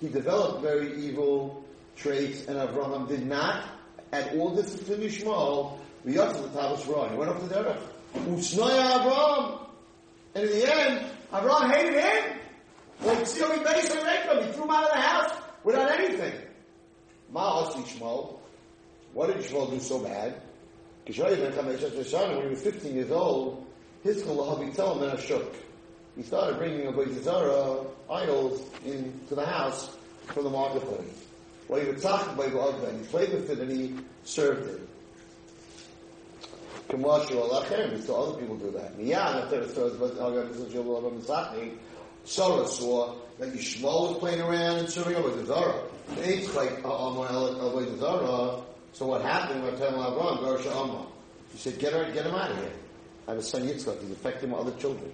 [0.00, 1.64] he developed very evil
[1.96, 3.64] traits, and Abraham did not
[4.12, 5.80] at all discipline Ishmael.
[6.04, 7.08] We got to the Tavis Ra.
[7.08, 7.78] He went up to.
[8.14, 9.58] Usnaya Abraham.
[10.34, 12.38] And in the end, Abraham hated him.
[13.04, 15.32] Like Tzili Beis and He threw him out of the house
[15.64, 16.32] without anything.
[17.32, 18.40] Ma'as Ishmael.
[19.12, 20.40] What did Ishmael do so bad?
[21.06, 23.65] When he was 15 years old,
[24.06, 25.54] his Ashuk.
[26.16, 31.24] He started bringing a Zara idols into the house from the marketplace.
[31.68, 32.58] Well, he would talk by the
[32.98, 34.80] He played with it and he served it.
[36.88, 38.00] Commercial alachem.
[38.02, 38.96] So other people do that.
[38.96, 39.98] Miyad after the stories
[42.70, 45.82] saw that Yishmael was playing around and serving over the Zara.
[46.18, 48.62] It's like uh, Avodah uh, Zara.
[48.92, 49.64] So what happened?
[49.64, 51.06] When I tell Abraham, Garsha Amma.
[51.52, 52.72] He said, "Get her, get him out of here."
[53.26, 54.00] I have a son Yitzchak.
[54.00, 55.10] He's affecting my other children.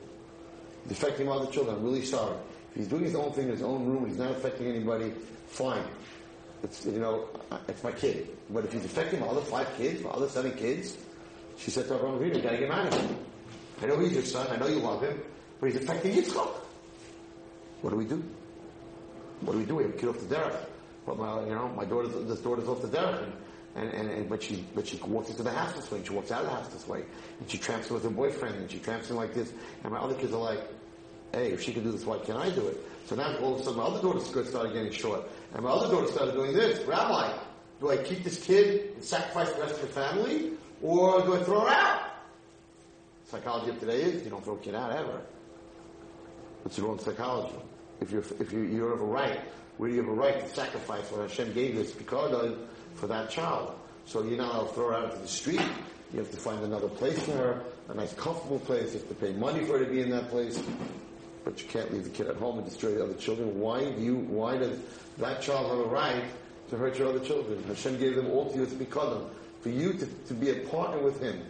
[0.85, 1.77] He's affecting my other children.
[1.77, 2.37] I'm really sorry.
[2.71, 5.13] If he's doing his own thing in his own room, he's not affecting anybody.
[5.49, 5.85] Fine.
[6.63, 7.29] It's you know,
[7.69, 8.29] it's my kid.
[8.51, 10.97] But if he's affecting my other five kids, my other seven kids,
[11.57, 13.17] she said to Abraham Avinu, "You gotta get him out of here.
[13.83, 14.47] I know he's your son.
[14.51, 15.21] I know you love him,
[15.61, 16.49] but he's affecting Yitzchak.
[17.83, 18.23] What do we do?
[19.41, 19.75] What do we do?
[19.77, 20.57] We have a kid off the derech.
[21.05, 23.29] But my, you know, my daughter, this daughter's off the derech,
[23.77, 26.13] and and, and, but she but she walks into the house this way, and she
[26.13, 27.05] walks out of the house this way,
[27.41, 30.15] and she tramps with her boyfriend, and she tramps in like this, and my other
[30.15, 30.61] kids are like,
[31.33, 32.79] hey, if she can do this, why can't I do it?
[33.07, 35.71] So now all of a sudden my other daughter's skirt started getting short, and my
[35.71, 36.87] other daughter started doing this.
[36.87, 37.37] Rabbi,
[37.81, 41.43] do I keep this kid and sacrifice the rest of the family, or do I
[41.43, 42.11] throw her out?
[43.25, 45.23] Psychology of today is you don't throw a kid out ever.
[46.67, 47.57] It's your own psychology.
[48.01, 49.41] If you're if you you have a right,
[49.79, 51.85] where do you have a right to sacrifice what Hashem gave you?
[51.97, 52.57] because
[52.95, 53.75] for that child.
[54.07, 55.63] So allowed to throw her out into the street.
[56.13, 58.93] You have to find another place for her, a nice comfortable place.
[58.93, 60.63] You have to pay money for her to be in that place.
[61.45, 63.59] But you can't leave the kid at home and destroy the other children.
[63.59, 64.79] Why do you, why does
[65.19, 66.25] that child have a right
[66.71, 67.63] to hurt your other children?
[67.65, 69.31] Hashem gave them all to you to be them.
[69.63, 71.41] For you to, to be a partner with him,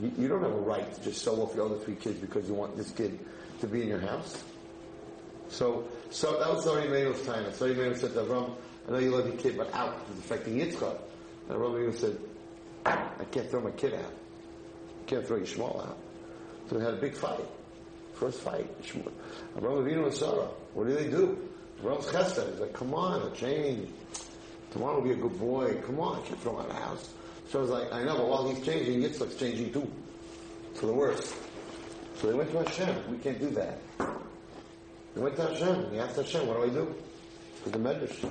[0.00, 2.48] you, you, don't have a right to just sell off your other three kids because
[2.48, 3.18] you want this kid
[3.60, 4.42] to be in your house.
[5.48, 7.44] So, so that was Sarah Imeinu's time.
[7.46, 8.54] Zari Menu said to Avram,
[8.88, 10.00] I know you love your kid, but out.
[10.10, 10.98] It's affecting Yitzchak.
[11.50, 12.18] And Rabbi Yehuda said,
[12.86, 14.00] I can't throw my kid out.
[14.00, 15.98] I can't throw your Yishmael out.
[16.68, 17.44] So they had a big fight.
[18.14, 18.66] First fight.
[19.56, 20.48] Abraham Avinu and Sarah.
[20.72, 21.38] What do they do?
[21.80, 22.50] Abraham's chesed.
[22.50, 23.90] He's like, come on, change.
[24.70, 25.74] Tomorrow will be a good boy.
[25.86, 27.14] Come on, I can't throw him out of the house.
[27.50, 29.90] So I was like, I know, but while he's changing, Yitzchak's changing too.
[30.74, 31.34] For the worse.
[32.16, 33.10] So they went to Hashem.
[33.10, 33.78] We can't do that.
[35.14, 35.92] They went to Hashem.
[35.92, 36.94] He asked Hashem, what do I do?
[37.62, 38.28] For the Medrash.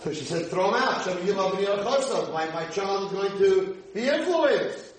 [0.00, 1.04] So she said, throw him out.
[2.32, 4.94] My, my child is going to be influenced.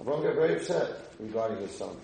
[0.00, 1.96] Abraham got very upset regarding his son.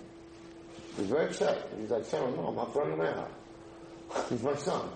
[0.95, 1.67] He was very upset.
[1.79, 3.31] He's like, Sarah, no, I'm not throwing him out.
[4.29, 4.89] He's my son.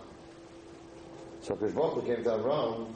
[1.41, 2.95] So Krishna came to Abraham,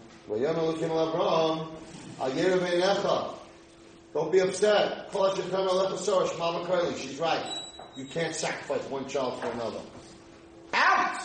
[4.13, 5.11] Don't be upset.
[5.11, 6.95] Call it your final episode, Mama Curly.
[6.97, 7.64] She's right.
[7.95, 9.79] You can't sacrifice one child for another.
[10.73, 11.21] Out!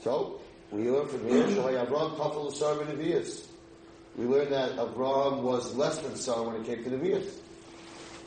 [0.00, 0.40] So,
[0.70, 3.46] we learn from here, Shalai Avram Tafel Asar Nevi'as.
[4.16, 7.38] We learn that Avram was less than Sar when it came to Nevi'as.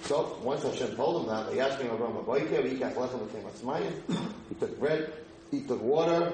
[0.04, 4.32] So, once Hashem told him that, he asked him, Avram Abayke, Yikach Lechem V'Kem Atzmayim.
[4.50, 5.14] He took bread,
[5.52, 6.34] he took water.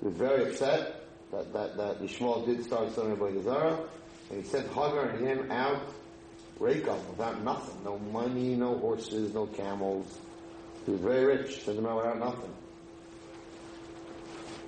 [0.00, 3.78] He was very upset that, that, that Yishmael did start selling Avodah Zarah.
[4.30, 5.82] And he sent Hagar and him out,
[6.60, 7.76] Raycom, without nothing.
[7.84, 10.18] No money, no horses, no camels.
[10.86, 12.54] He was very rich, him out without nothing.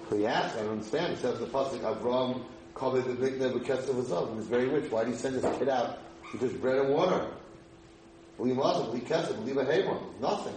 [0.08, 1.14] So he asked, I don't understand.
[1.14, 2.42] It says the Pasuk, Avram
[2.74, 3.38] covered the big
[3.88, 4.30] of his own.
[4.30, 4.90] He was very rich.
[4.90, 5.98] Why did he send his kid out
[6.32, 7.26] with just bread and water?
[8.38, 10.14] Leave Muslim, leave Kesef, leave a Hebron.
[10.20, 10.54] Nothing.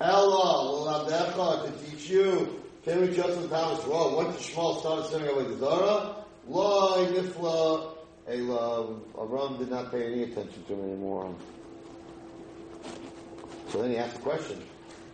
[0.00, 2.60] Ella, L'Lavdecha, to teach you.
[2.86, 4.14] With Joseph Thomas Raw.
[4.16, 6.16] Went to Shmuel, started sending away the Zara.
[6.46, 7.93] Loi, Nifla,
[8.26, 9.00] Ela.
[9.16, 11.34] Avram did not pay any attention to him anymore.
[13.70, 14.62] So then he asked the question.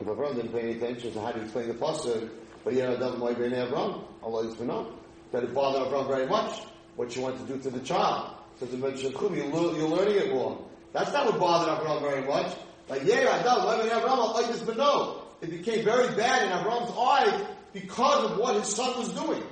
[0.01, 2.31] If Avram didn't pay any attention, so how do you explain the Pasuk?
[2.65, 4.05] But yeah, Adam like Bnei Avram.
[4.23, 4.93] Allah is know
[5.33, 6.63] that it bothered Avram very much.
[6.97, 8.35] What you want to do to the child.
[8.59, 10.69] So to mention Chum, you're, learning it wrong.
[10.93, 12.55] That's not what bothered Avram very much.
[12.89, 16.93] Like yeah, Adam like Bnei Avram this, but no, it became very bad in Avram's
[16.97, 19.43] eyes because of what his son was doing.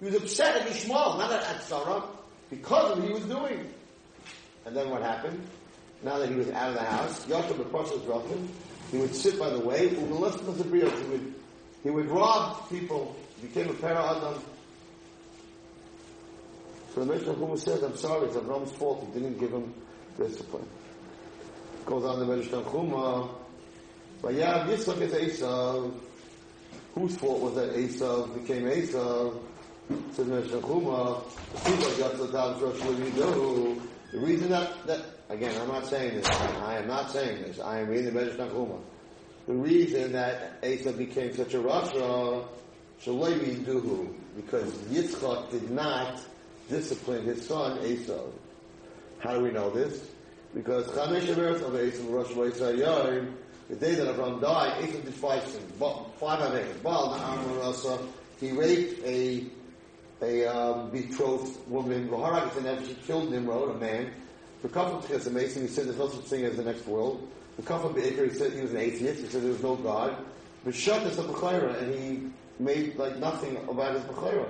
[0.00, 2.02] He was upset at Ishmael, not at Sarah,
[2.52, 3.66] because of what he was doing.
[4.66, 5.40] And then what happened?
[6.04, 8.38] Now that he was out of the house, Yaakov the Pasha was
[8.90, 11.34] He would sit by the way, he would
[11.82, 14.42] he would rob people, He became a para Adam.
[16.94, 19.72] So the Medrash Tanchuma says, I'm sorry, it's Avram's fault, he didn't give him
[20.18, 20.68] discipline.
[21.86, 23.30] Goes on the Medrash Tanchuma,
[24.20, 25.94] Vayav Yitzchak is Esav.
[26.94, 29.40] Whose fault was that Esav became Esav?
[30.12, 31.22] Says Medrash Tanchuma,
[34.12, 37.80] the reason that, that, again, I'm not saying this, I am not saying this, I
[37.80, 38.80] am reading the Medrash Tanchuma
[39.46, 42.46] the reason that Asa became such a Rasha,
[43.02, 46.20] Shalomi Duhu, because Yitzchak did not
[46.68, 48.26] discipline his son Esau.
[49.18, 50.08] How do we know this?
[50.54, 53.36] Because Chamesh Averes of Esau, Rosh Yom,
[53.68, 55.72] the day that Avram died, Esau did five things.
[55.78, 56.82] Five Averes.
[56.82, 57.98] Baal, Na'am, Rasa,
[58.38, 59.44] he raped a
[60.22, 64.12] a um, betrothed woman, Vaharak, and she killed Nimrod, a man.
[64.62, 67.28] The couple of Mason, he said there's no such thing as the next world.
[67.56, 70.16] The Kafan Be'ikr, he said he was an atheist, he said there was no God.
[70.64, 72.30] But Shat is a B'chayra, and he
[72.62, 74.48] made like nothing about his B'chayra.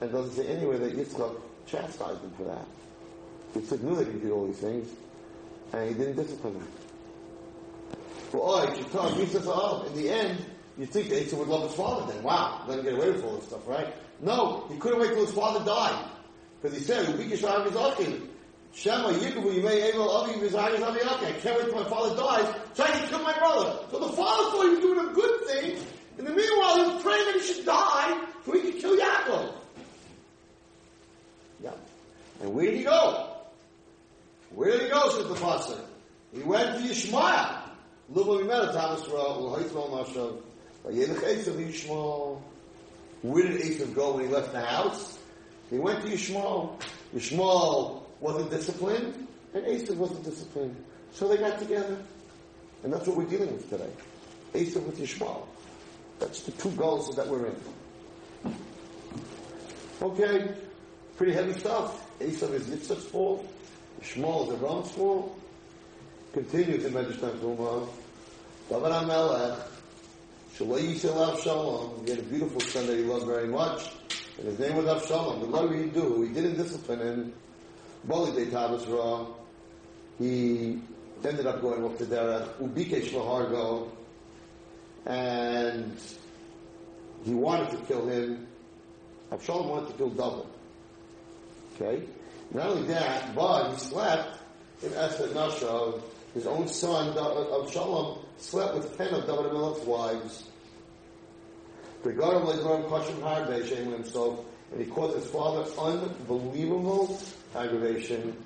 [0.00, 2.66] And doesn't say anywhere that Yitzchak chastised him for that.
[3.54, 4.88] Yitzchak knew that he did all these things,
[5.74, 6.68] and he didn't discipline him.
[8.32, 10.44] Well, oh, oh, in the end,
[10.78, 12.22] you think that Yitzchak would love his father then.
[12.22, 13.92] Wow, let him get away with all this stuff, right?
[14.20, 16.10] No, he couldn't wait till his father died.
[16.60, 17.06] Because he said,
[18.72, 22.90] Shema Yikubu Yimei Avi Vizayis Avi I can't wait till my father dies so I
[22.90, 23.78] can kill my brother.
[23.90, 25.78] So the father thought he was doing a good thing.
[26.18, 29.54] In the meanwhile, he was praying that he should die so he could kill Yaakov.
[31.62, 31.70] Yeah.
[32.40, 33.30] And where did he go?
[34.50, 35.80] Where did he go, says the pastor?
[36.32, 37.62] He went to Yishmael.
[38.12, 40.40] Lubo Mimela Thomas Ra'ul Haitzmal Mashav.
[40.84, 42.40] Vayelech Esav Yishmael.
[43.22, 45.18] Where did Esav go when he left the house?
[45.70, 46.80] He went to Yishmael.
[47.14, 50.76] Yishmael wasn't disciplined, and Esav wasn't disciplined.
[51.12, 51.98] So they got together.
[52.84, 53.90] And that's what we're dealing with today.
[54.54, 55.46] Esav with Yishmael.
[56.20, 58.54] That's the two goals that we're in.
[60.00, 60.54] Okay,
[61.16, 62.08] pretty heavy stuff.
[62.20, 63.46] Esav is Yitzchak's fault.
[64.00, 65.38] Yishmael is Avram's fault.
[66.32, 67.88] Continues in Medrash Tanchuma.
[68.68, 69.58] David HaMelech,
[70.58, 72.04] Shalai Yisrael Shalom.
[72.04, 73.92] He had a beautiful son that he loved very much.
[74.38, 75.40] And his name was Avshalom.
[75.40, 77.32] But what did he do, he didn't discipline him.
[78.04, 79.26] Bali de Tavis Ra,
[80.18, 80.80] he
[81.24, 83.88] ended up going off to Derech, Ubikesh Lahargo,
[85.06, 85.96] and
[87.24, 88.48] he wanted to kill him.
[89.30, 90.46] Absalom wanted to kill David.
[91.76, 92.06] Okay?
[92.52, 94.38] Not only that, but he slept
[94.82, 96.00] in Esed Nashav,
[96.34, 100.48] his own son, of Absalom, slept with ten of David Melech's wives.
[102.02, 107.20] Regarding Legorim Kashim Harbe, shaming himself, and he caused his father unbelievable
[107.56, 108.36] aggravation.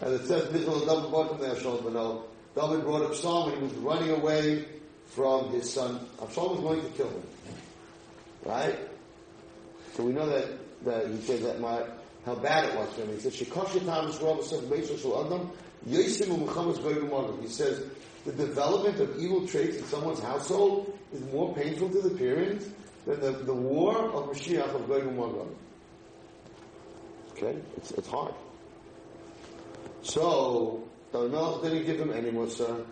[0.00, 0.66] As it says, David
[1.10, 1.40] brought
[2.54, 4.64] brought Absalom when he was running away
[5.06, 6.06] from his son.
[6.22, 7.22] Absalom was going to kill him.
[8.44, 8.78] Right?
[9.94, 11.82] So we know that, that he said that my,
[12.24, 13.14] how bad it was for him.
[13.14, 14.62] He says, Shekoshet Thomas Rabbi says,
[15.26, 15.50] Adam,
[15.84, 17.82] He says,
[18.26, 22.68] the development of evil traits in someone's household is more painful to the parents
[23.06, 25.54] than the, the war of Mashiach of Gog and.
[27.32, 27.56] Okay?
[27.76, 28.34] It's, it's hard.
[30.02, 32.84] So, Melech didn't give him any more, Musa.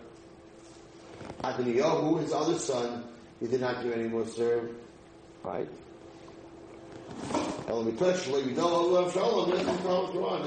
[1.43, 3.03] Adoniyahu, his other son,
[3.39, 4.73] he did not give any more serve,
[5.43, 5.67] right?
[7.67, 7.85] In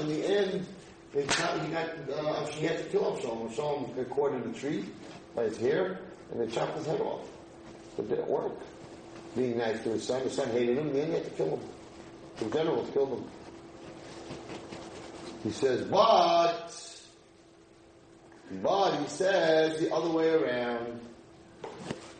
[0.07, 0.65] the end,
[1.13, 3.49] they shot, he got, uh, she had to kill him Avshalom.
[3.49, 4.85] Avshalom got caught in a tree
[5.35, 5.99] by his hair,
[6.31, 7.27] and they chopped his head off.
[7.97, 8.53] It didn't work.
[9.35, 11.59] Being nice to his son, his son hated him, and he had to kill him.
[12.37, 13.23] The generals killed him.
[15.43, 17.01] He says, but,
[18.61, 20.99] but he says the other way around.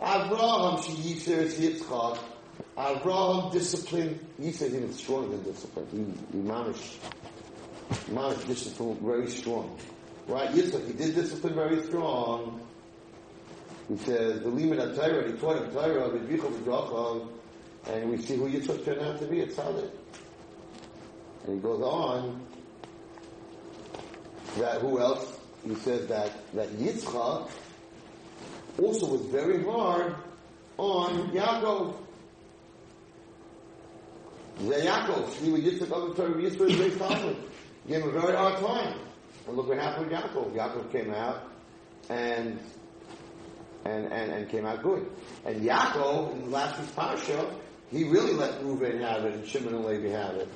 [0.01, 2.19] Abraham, she Yisrael Yitzchak.
[2.77, 6.17] Abraham disciplined, Yisrael even stronger than discipline.
[6.31, 6.43] He, he
[8.11, 9.77] managed discipline very strong.
[10.27, 10.49] Right?
[10.51, 12.61] Yitzchak, he did discipline very strong.
[13.87, 17.27] He says, the limit of Torah, he taught him Torah,
[17.87, 19.89] and we see who Yitzchak turned out to be, it's Tzaddik.
[21.45, 22.45] And he goes on,
[24.57, 25.39] that who else?
[25.65, 27.49] He says that, that Yitzchak
[28.77, 30.15] also was very hard
[30.77, 31.95] on Yaakov.
[34.59, 37.39] Yaakov, he would Yitzchak of the Torah, Yitzchak very confident.
[37.89, 38.99] Gave him a very hard time.
[39.47, 40.53] And look what happened with Yaakov.
[40.53, 41.49] Yaakov came out
[42.07, 42.59] and
[43.83, 45.09] and, and, and came out good.
[45.43, 47.51] And Yaakov, in the last week's Pasha,
[47.89, 50.47] he really let Reuven have it and Shimon and Levi have it.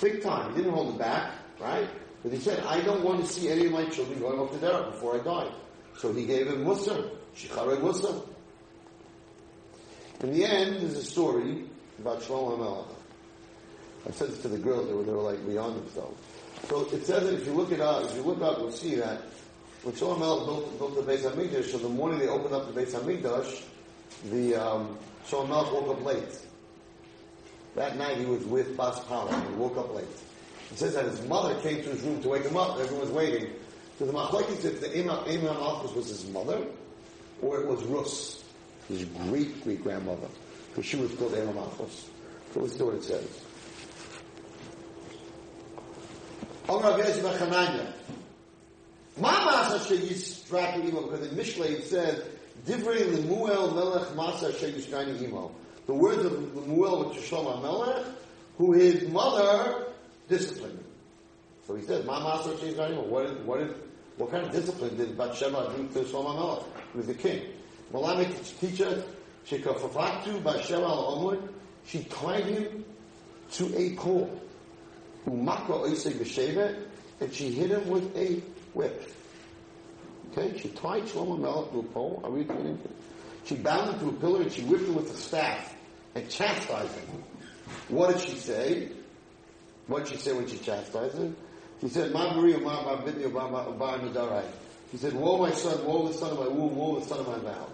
[0.00, 0.50] Big time.
[0.50, 1.88] He didn't hold it back, right?
[2.24, 4.58] But he said, I don't want to see any of my children going off to
[4.58, 5.52] Derek before I die.
[5.96, 8.20] So he gave him Musa, Shicharei Musa.
[10.22, 11.66] In the end, there's a story
[12.00, 12.88] about Shlomo HaMelech.
[14.08, 16.18] I said this to the girls, they were, they were like beyond themselves.
[16.68, 18.96] So it says that if you look it up, if you look up, you'll see
[18.96, 19.22] that
[19.82, 22.80] when Shlomo HaMelech built, built the Beis HaMikdash, so the morning they opened up the
[22.80, 23.62] Beis HaMikdash,
[24.30, 26.38] the um, Shlomo woke up late.
[27.76, 29.48] That night he was with Bas Paroh.
[29.48, 30.04] He woke up late.
[30.70, 32.78] It says that his mother came to his room to wake him up.
[32.78, 33.50] Everyone was waiting.
[33.98, 36.64] So the machlekes if the Imam, Imam Malchus was his mother,
[37.42, 38.44] or it was Rus,
[38.88, 40.28] his great great grandmother,
[40.70, 42.08] because she was called Imam Malchus.
[42.52, 43.44] So let's see what it says.
[46.66, 47.18] Because
[51.26, 52.22] in Mishlei it says,
[52.66, 55.50] Divrei Lemuel Melech Masa Sheyishkani Imo.
[55.86, 58.06] The words of Lemuel with Shlomo Melech,
[58.58, 59.86] who his mother
[60.28, 60.84] disciplined.
[61.66, 63.04] So he says, Ma Masa Sheyishkani Imo.
[63.04, 63.74] What, is, what, is,
[64.16, 66.64] what kind of discipline did Bathsheba do to Shlomo Melech?
[66.92, 67.42] He was the king.
[67.92, 69.04] Malamek teacher,
[69.46, 71.38] Shekafafatu Bathsheba al
[71.86, 72.84] she tied him
[73.52, 74.40] to a pole.
[77.20, 78.42] And she hit him with a
[78.72, 79.12] whip.
[80.32, 82.20] Okay, she tied Shlomo Melech to a pole.
[82.24, 82.78] Are we getting
[83.44, 85.74] She bound him to a pillar and she whipped him with a staff
[86.14, 87.22] and chastised him.
[87.88, 88.90] What did she say?
[89.86, 91.36] What did she say when she chastised him?
[91.80, 94.44] She said, Ma Maria, Ma Bar Vidya, Bar Nadarai.
[94.90, 97.26] She said, Woe my son, woe the son of my womb, woe the son of
[97.28, 97.70] my vows.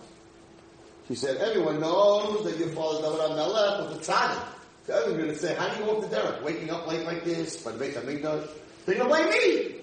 [1.09, 4.56] She said, everyone knows that your father David Melech was a tzaddik.
[4.87, 6.45] So everyone's going to say, how do you walk the derek?
[6.45, 8.49] Waking up late like this, by the Beit HaMikdash?
[8.85, 9.75] They're going to blame me.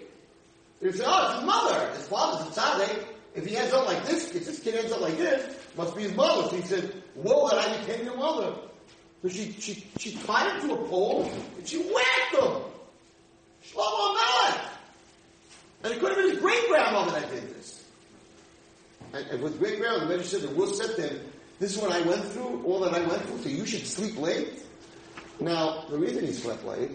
[0.82, 1.94] They say, oh, it's his mother.
[1.94, 3.06] His father's a tzaddik.
[3.36, 6.04] If he ends up like this, if this kid ends up like this, must be
[6.04, 6.50] his mother.
[6.50, 8.54] So he said, woe that I became your mother.
[9.24, 12.62] So she, she, she tied him to a pole and she whacked him.
[13.66, 14.62] Shlomo Melech.
[15.84, 17.84] And it could have been his great grandmother that did this.
[19.14, 21.20] And, and with great grandmother, the said that Will to him,
[21.60, 24.18] this is what I went through, all that I went through, so you should sleep
[24.18, 24.50] late.
[25.40, 26.92] Now, the reason he slept late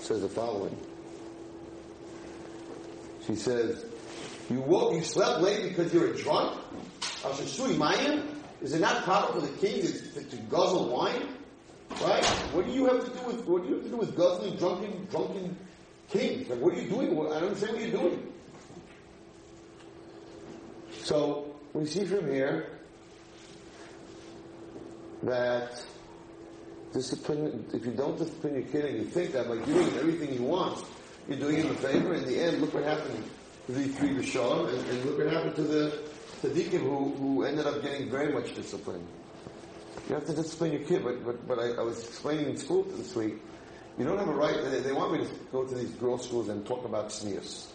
[0.00, 0.76] says the following.
[3.26, 3.84] She says,
[4.50, 6.58] you woke, you slept late because you're a drunk?
[8.62, 11.28] Is it not proper for the king to, to, to, guzzle wine?
[12.00, 12.24] Right?
[12.52, 14.56] What do you have to do with what do you have to do with guzzling
[14.56, 15.56] drunken drunken
[16.08, 16.48] kings?
[16.48, 17.10] Like what are you doing?
[17.10, 18.32] I don't understand what you're doing.
[21.02, 22.81] So we see from here
[25.22, 25.84] that
[26.92, 30.32] discipline, if you don't discipline your kid and you think that by giving him everything
[30.32, 30.82] he wants,
[31.28, 33.24] you're doing him a favor, in the end, look what happened
[33.66, 36.02] to the three Bishon, and, and look what happened to the
[36.42, 39.06] tzaddikim who, who ended up getting very much discipline.
[40.08, 42.82] You have to discipline your kid, but, but, but I, I was explaining in school
[42.82, 43.34] this week,
[43.98, 46.48] you don't have a right, they, they want me to go to these girls' schools
[46.48, 47.68] and talk about tznius.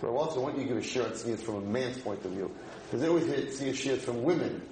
[0.00, 1.60] For a while, so I want you to give a share on tznius from a
[1.60, 2.50] man's point of view.
[2.84, 4.62] Because they always a share from women,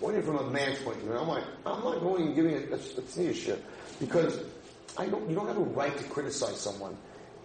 [0.00, 0.26] they're mowers.
[0.28, 1.16] Only from a man's point of view.
[1.16, 3.64] I'm like, I'm not going and giving a, a, a shit
[4.00, 4.40] because
[4.98, 5.28] I don't.
[5.28, 6.96] You don't have a right to criticize someone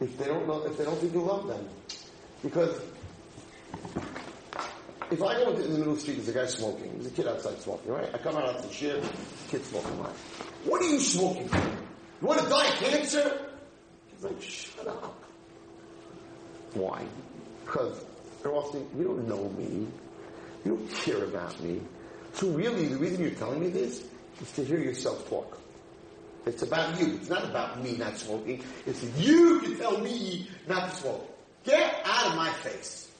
[0.01, 1.67] if they don't know if they don't think you love them.
[2.43, 2.79] Because
[5.11, 6.93] if I go into the middle of the street, there's a guy smoking.
[6.93, 8.09] There's a kid outside smoking, right?
[8.13, 9.03] I come out of the shit,
[9.49, 9.99] kid smoking.
[9.99, 10.13] Right?
[10.65, 11.57] What are you smoking for?
[11.57, 13.39] You want to die of cancer?
[14.11, 15.15] He's like, shut up.
[16.73, 17.03] Why?
[17.65, 18.03] Because
[18.41, 19.87] They're all you don't know me.
[20.65, 21.81] You don't care about me.
[22.33, 24.03] So really, the reason you're telling me this
[24.41, 25.59] is to hear yourself talk.
[26.45, 27.15] It's about you.
[27.15, 28.63] It's not about me not smoking.
[28.85, 31.37] It's you can tell me not to smoke.
[31.63, 33.11] Get out of my face.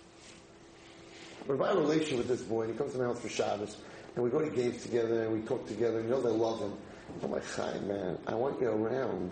[1.48, 3.78] But a relationship with this boy and he comes to my house for Shabbos
[4.16, 6.60] and we go to games together and we talk together and you know they love
[6.60, 6.74] him,
[7.24, 9.32] I'm like, hi man, I want you around.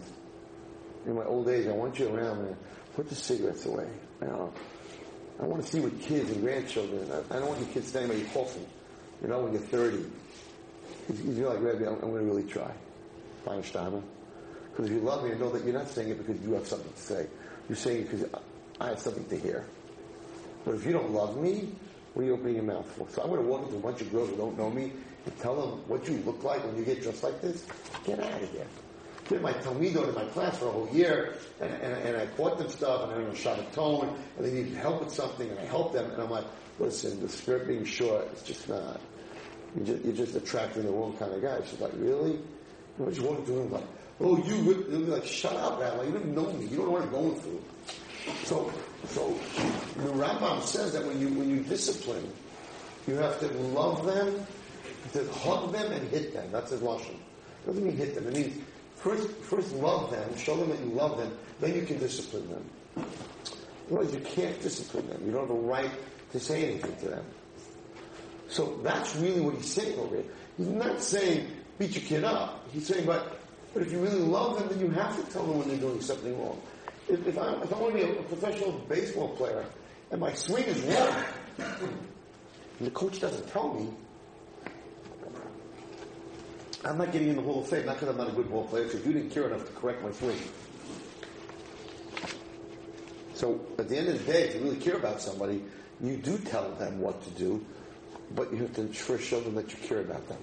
[1.05, 2.57] In my old age, I want you around, man.
[2.95, 3.88] Put the cigarettes away.
[4.21, 4.53] You know,
[5.39, 7.07] I want to see what kids and grandchildren.
[7.11, 8.65] I, I don't want your kids standing by coffin.
[9.22, 10.05] You know, when you're 30.
[11.26, 12.72] You're like, Rebbe, I'm, I'm going to really try.
[13.45, 14.03] Feinsteiner.
[14.72, 16.68] Because if you love me, I know that you're not saying it because you have
[16.68, 17.28] something to say.
[17.68, 18.41] You're saying it because
[18.80, 19.65] I have something to hear.
[20.65, 21.70] But if you don't love me,
[22.13, 23.07] what are you opening your mouth for?
[23.09, 24.91] So I'm going to walk into a bunch of girls who don't know me
[25.26, 27.65] and tell them what you look like when you get dressed like this.
[28.05, 28.68] Get out of here.
[29.30, 32.57] Did my Talmidot in my class for a whole year, and, and, and I taught
[32.57, 35.65] them stuff, and I shot a tone, and they needed help with something, and I
[35.65, 36.45] helped them, and I'm like,
[36.80, 38.99] listen, the skirt being short, it's just not.
[39.75, 41.59] You're just, you're just attracting the wrong kind of guy.
[41.69, 42.39] She's like, really?
[42.97, 43.84] What you know, to and like,
[44.21, 46.91] oh, you, would be like, shut up, Rabbi, you don't know me, you don't know
[46.93, 47.61] what I'm going through.
[48.43, 48.71] So,
[49.07, 49.34] so
[49.97, 52.30] the Rambam says that when you when you discipline,
[53.07, 54.45] you have to love them,
[55.13, 56.51] to hug them and hit them.
[56.51, 57.15] That's his lashon.
[57.65, 58.28] Doesn't mean hit them.
[58.28, 58.61] It means
[58.95, 63.05] first first love them, show them that you love them, then you can discipline them.
[63.88, 65.21] Otherwise, you can't discipline them.
[65.25, 65.91] You don't have a right
[66.32, 67.25] to say anything to them.
[68.49, 70.25] So that's really what he's saying over here.
[70.57, 71.47] He's not saying
[71.78, 72.65] beat your kid up.
[72.71, 73.39] He's saying, but
[73.73, 76.01] but if you really love them, then you have to tell them when they're doing
[76.01, 76.59] something wrong.
[77.07, 79.65] If, if, I, if I want to be a, professional baseball player
[80.11, 81.23] and my swing is wrong,
[82.80, 83.89] and the coach doesn't tell me,
[86.84, 88.65] I'm not getting in the Hall of Fame, not because I'm not a good ball
[88.65, 90.39] player, because you didn't care enough to correct my swing.
[93.38, 95.63] So at the end of the day, if you really care about somebody,
[96.01, 97.63] you do tell them what to do,
[98.33, 100.39] but you have to first show them that you care about them.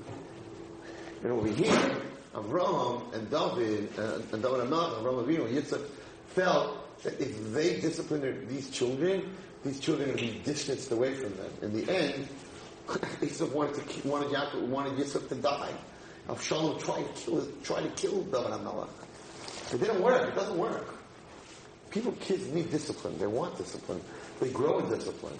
[1.25, 1.97] And over here,
[2.35, 5.85] Avraham and David, uh, and David and Avraham Avinu, Yitzchak,
[6.29, 9.35] felt that if they discipline these children,
[9.65, 11.51] these children to be distanced away from them.
[11.63, 12.29] In the end,
[12.87, 15.73] Yitzchak wanted to wanted Yaakov wanted Yitzchak to die.
[16.29, 18.89] Avshalom tried to kill tried to kill David HaMelech.
[19.73, 20.29] It didn't work.
[20.29, 20.94] It doesn't work.
[21.95, 23.17] People, kids need discipline.
[23.21, 24.01] They want discipline.
[24.41, 25.39] They grow in discipline.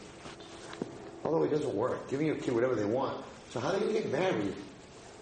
[1.25, 2.09] Although it doesn't work.
[2.09, 3.25] Giving your kid whatever they want.
[3.51, 4.55] So how do they going to get married?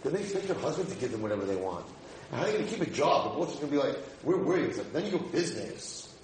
[0.04, 1.86] Then they expect their husband to give them whatever they want.
[2.30, 3.32] And how are they going to keep a job?
[3.32, 6.14] The boss is going to be like, "We're worried." Like, then you go business.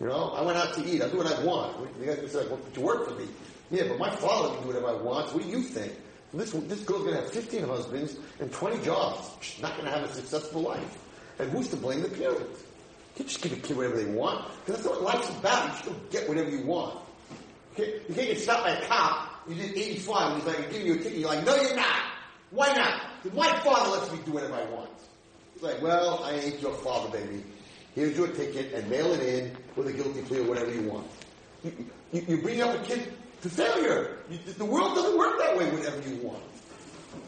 [0.00, 1.02] You know, I went out to eat.
[1.02, 1.98] I do what I want.
[2.00, 3.28] The guy's going to say, like, "Well, you work for me."
[3.70, 5.32] Yeah, but my father can do whatever I want.
[5.34, 5.92] What do you think?
[6.34, 9.30] This this girl's going to have 15 husbands and 20 jobs.
[9.40, 10.98] She's not going to have a successful life.
[11.38, 12.02] And who's to blame?
[12.02, 12.64] The parents.
[13.18, 15.68] You just give a kid whatever they want because that's what life's about.
[15.68, 16.98] You still get whatever you want.
[17.76, 19.48] You can't, get stopped by a cop.
[19.48, 22.02] You did 85 and he's like, giving you a ticket." You're like, "No, you're not."
[22.50, 23.34] Why not?
[23.34, 24.90] My father lets me do whatever I want.
[25.54, 27.42] He's like, well, I ain't your father, baby.
[27.94, 31.06] Here's your ticket and mail it in with a guilty plea or whatever you want.
[31.64, 31.72] You,
[32.12, 33.12] you, you bring up a kid
[33.42, 34.18] to failure.
[34.30, 36.42] You, the world doesn't work that way, whatever you want.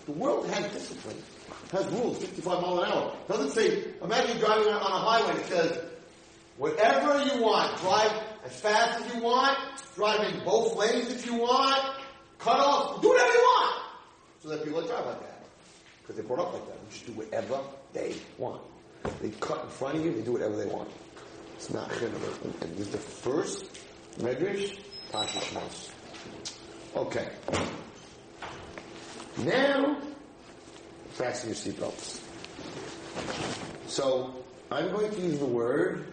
[0.07, 1.17] The world has discipline,
[1.71, 3.17] has rules, 55 miles an hour.
[3.29, 5.79] Doesn't say, imagine driving on a highway it says,
[6.57, 8.13] whatever you want, drive
[8.45, 9.57] as fast as you want,
[9.95, 11.97] drive in both lanes if you want,
[12.39, 13.83] cut off, do whatever you want.
[14.43, 15.43] So that people drive like that.
[16.03, 16.75] Because they're brought up like that.
[16.75, 17.61] You just do whatever
[17.93, 18.63] they want.
[19.21, 20.91] They cut in front of you, they do whatever they want.
[21.57, 22.13] It's not work.
[22.63, 23.81] And this is the first
[24.19, 24.79] medrash,
[25.13, 25.61] Pasha.
[26.97, 27.29] Okay.
[29.39, 30.01] Now,
[31.21, 32.21] fasten your seatbelts.
[33.87, 34.35] So,
[34.71, 36.07] I'm going to use the word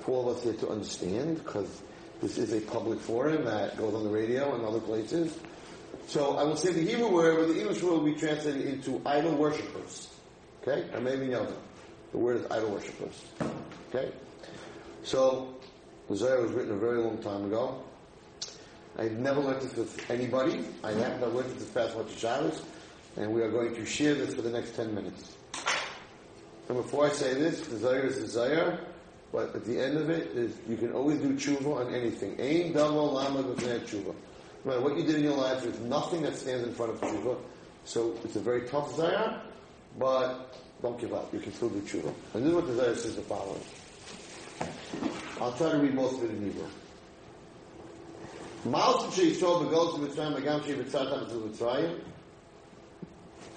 [0.00, 1.82] for all of us here to understand, because
[2.20, 5.38] this is a public forum that goes on the radio and other places.
[6.08, 9.00] So I will say the Hebrew word, but the English word will be translated into
[9.06, 10.08] idol worshippers.
[10.62, 10.86] Okay?
[10.92, 11.46] Or maybe know
[12.12, 13.24] The word is idol worshippers.
[13.88, 14.10] Okay?
[15.04, 15.54] So,
[16.08, 17.82] the Zohar was written a very long time ago.
[18.98, 20.64] I had never learned this with anybody.
[20.82, 22.60] I haven't learned this past Rosh Hashanah,
[23.16, 25.36] and we are going to share this for the next 10 minutes.
[26.68, 28.80] And before I say this, desire is desire,
[29.32, 32.36] but at the end of it is you can always do tshuva on anything.
[32.40, 34.14] Ain damo lama tshuva.
[34.64, 37.00] No matter what you did in your life, there's nothing that stands in front of
[37.00, 37.36] tshuva.
[37.84, 39.40] So it's a very tough desire,
[39.98, 41.32] but don't give up.
[41.34, 42.14] You can still do tshuva.
[42.32, 43.60] And this is what Zohar says the following.
[45.40, 46.68] I'll try to read most of it in Hebrew.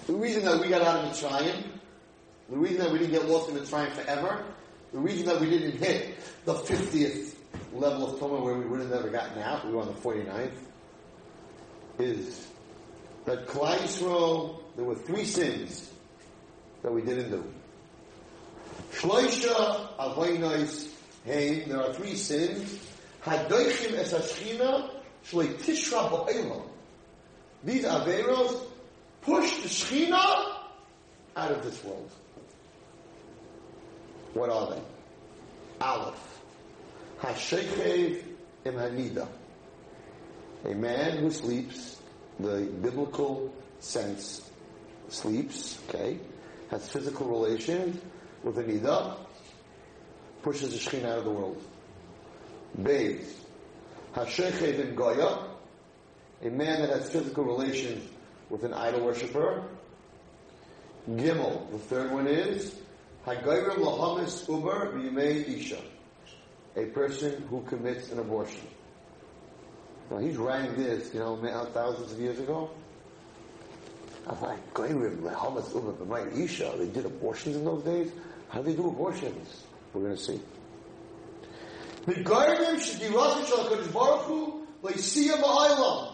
[0.08, 1.64] The reason that we got out of the Mitzrayim,
[2.48, 4.42] the reason that we didn't get lost in the Mitzrayim forever,
[4.90, 7.34] the reason that we didn't hit the 50th
[7.74, 10.50] level of Tumah where we would have never gotten out, we were on the 49th,
[11.98, 12.46] is
[13.26, 15.92] that Klal Yisrael, there were three sins
[16.82, 17.44] that we didn't do.
[18.92, 20.90] Shloisha avoinos
[21.26, 22.78] hein, there are three sins.
[23.24, 24.90] Hadoichim es hashchina,
[25.26, 26.62] shloi tishra ba'elam.
[27.62, 28.67] These averos
[29.28, 30.54] push the Shechina
[31.36, 32.10] out of this world.
[34.32, 34.82] What are they?
[35.82, 36.40] Aleph.
[37.20, 38.22] Hashechev
[38.64, 39.28] im Hanida.
[40.64, 42.00] A man who sleeps,
[42.40, 44.50] the biblical sense,
[45.08, 46.18] sleeps, okay,
[46.70, 48.00] has physical relations
[48.42, 49.16] with a Nida,
[50.42, 51.62] pushes the Shekhinah out of the world.
[52.82, 53.34] Bathes.
[54.14, 55.48] Hashechev im Goya.
[56.40, 58.08] A man that has physical relations
[58.50, 59.62] with an idol worshiper.
[61.08, 61.70] Gimel.
[61.70, 62.74] The third one is
[63.26, 65.80] Hagayrim lahamis uber b'yimei isha.
[66.76, 68.66] A person who commits an abortion.
[70.10, 71.36] Now he's writing this, you know,
[71.72, 72.70] thousands of years ago.
[74.26, 76.74] I was like, Gayrim lahamis uber b'yimei isha.
[76.76, 78.10] They did abortions in those days.
[78.48, 79.64] How do they do abortions?
[79.92, 80.40] We're going to see.
[82.06, 86.07] The Gayrim shediratich shal Kadosh Baruch Hu le'siyah ba'aylam.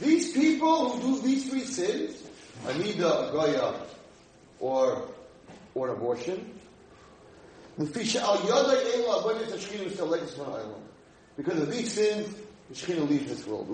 [0.00, 2.16] These people who do these three sins,
[2.64, 3.74] Anida, Goya,
[4.58, 5.08] or,
[5.74, 6.58] or abortion,
[11.36, 12.34] because of these sins,
[12.68, 13.68] the Shekhinah leaves this world.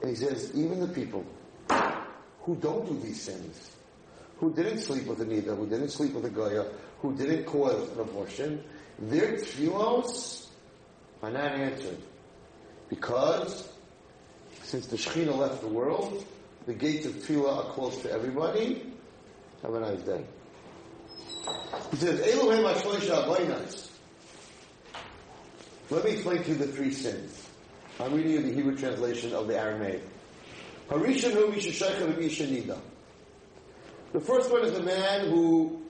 [0.00, 1.24] And he says, even the people
[2.42, 3.70] who don't do these sins,
[4.38, 6.66] who didn't sleep with a Nida, who didn't sleep with a Goya,
[7.00, 8.62] who didn't cause an abortion,
[8.98, 10.46] their tefillos
[11.22, 11.98] are not answered.
[12.88, 13.68] Because
[14.62, 16.24] since the Shekhinah left the world,
[16.66, 18.92] the gates of tefillah are closed to everybody.
[19.62, 20.24] Have a nice day.
[21.90, 23.88] He says, Elohim HaShloisha
[25.90, 27.48] Let me explain to you the three sins.
[28.00, 30.02] I'm reading you the Hebrew translation of the Aramaic.
[30.90, 31.30] Misha
[34.12, 35.87] The first one is a man who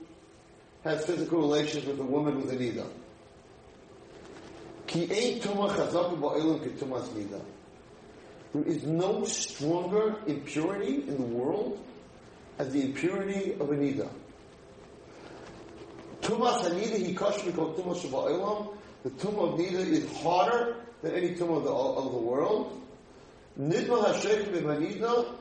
[0.88, 2.86] has physical relations with a woman with a nida.
[4.86, 5.44] Ki nida.
[8.54, 11.78] There is no stronger impurity in the world
[12.58, 14.08] as the impurity of a nida.
[16.22, 18.74] Tumas hanida he kashmi called tumas shaba'ilam.
[19.04, 22.80] The tumah of nida is harder than any tumah of the, of the world.
[23.60, 25.34] Nidma hashek b'manida.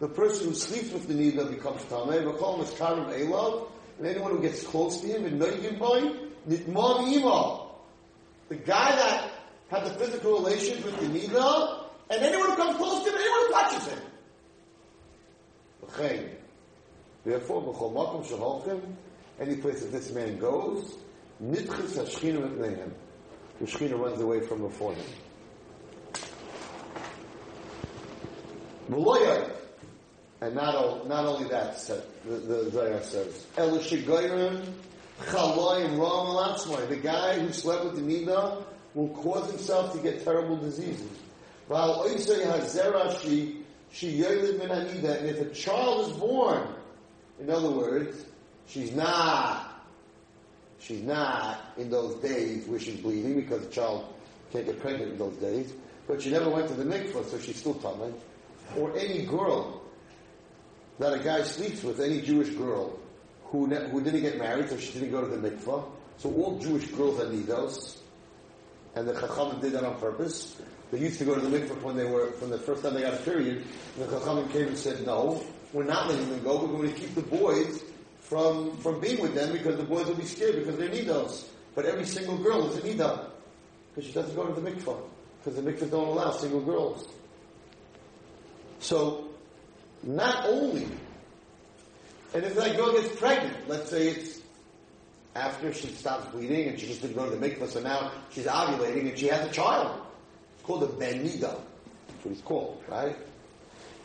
[0.00, 2.24] The person who sleeps with the nida becomes tamei.
[2.24, 3.68] V'kol miskarim elav
[3.98, 6.00] and anyone who gets close to him and noigim by
[6.48, 7.66] nitmam ima.
[8.48, 9.30] The guy that
[9.68, 13.40] had the physical relations with the nida, and anyone who comes close to him, anyone
[13.40, 13.98] who touches him.
[17.24, 18.80] Therefore, b'chol makom sheholchem,
[19.40, 20.96] any place that this man goes,
[21.42, 22.92] nitchis hashchina mitnehem.
[23.60, 25.06] The Shekhinah runs away from before him.
[30.46, 31.76] And not, not only that,
[32.24, 34.64] the, the Zohar says, El Shigoyim
[35.22, 38.62] Chaloyim Ram The guy who slept with the Nida
[38.94, 41.10] will cause himself to get terrible diseases.
[41.68, 45.18] Val Oisei Hazera She She Yoylid Min Anida.
[45.18, 46.68] And if a child is born,
[47.40, 48.24] in other words,
[48.68, 49.84] she's not,
[50.78, 54.14] she's not in those days where she's bleeding because the child
[54.52, 55.72] can't get pregnant in those days,
[56.06, 58.12] but she never went to the mikvah, so she's still tummy.
[58.76, 59.82] Or any girl
[60.98, 62.98] that a guy sleeps with any Jewish girl
[63.44, 65.84] who, ne- who didn't get married, so she didn't go to the mikvah.
[66.18, 67.98] So all Jewish girls are nidos,
[68.94, 70.56] and the Chachamim did that on purpose.
[70.90, 73.02] They used to go to the mikvah when they were, from the first time they
[73.02, 73.64] got a period,
[73.98, 76.98] and the Chachamim came and said, no, we're not letting them go, we're going to
[76.98, 77.82] keep the boys
[78.20, 81.44] from, from being with them because the boys will be scared because they're nidos.
[81.74, 83.28] But every single girl is a nida,
[83.94, 84.98] because she doesn't go to the mikvah,
[85.38, 87.06] because the mikvah don't allow single girls.
[88.78, 89.28] So,
[90.02, 90.88] not only,
[92.34, 94.40] and if that girl gets pregnant, let's say it's
[95.34, 99.08] after she stops bleeding and she just didn't to the mikvah, so now she's ovulating
[99.08, 100.00] and she has a child.
[100.54, 101.40] It's called a benida.
[101.40, 103.16] That's what it's called, right?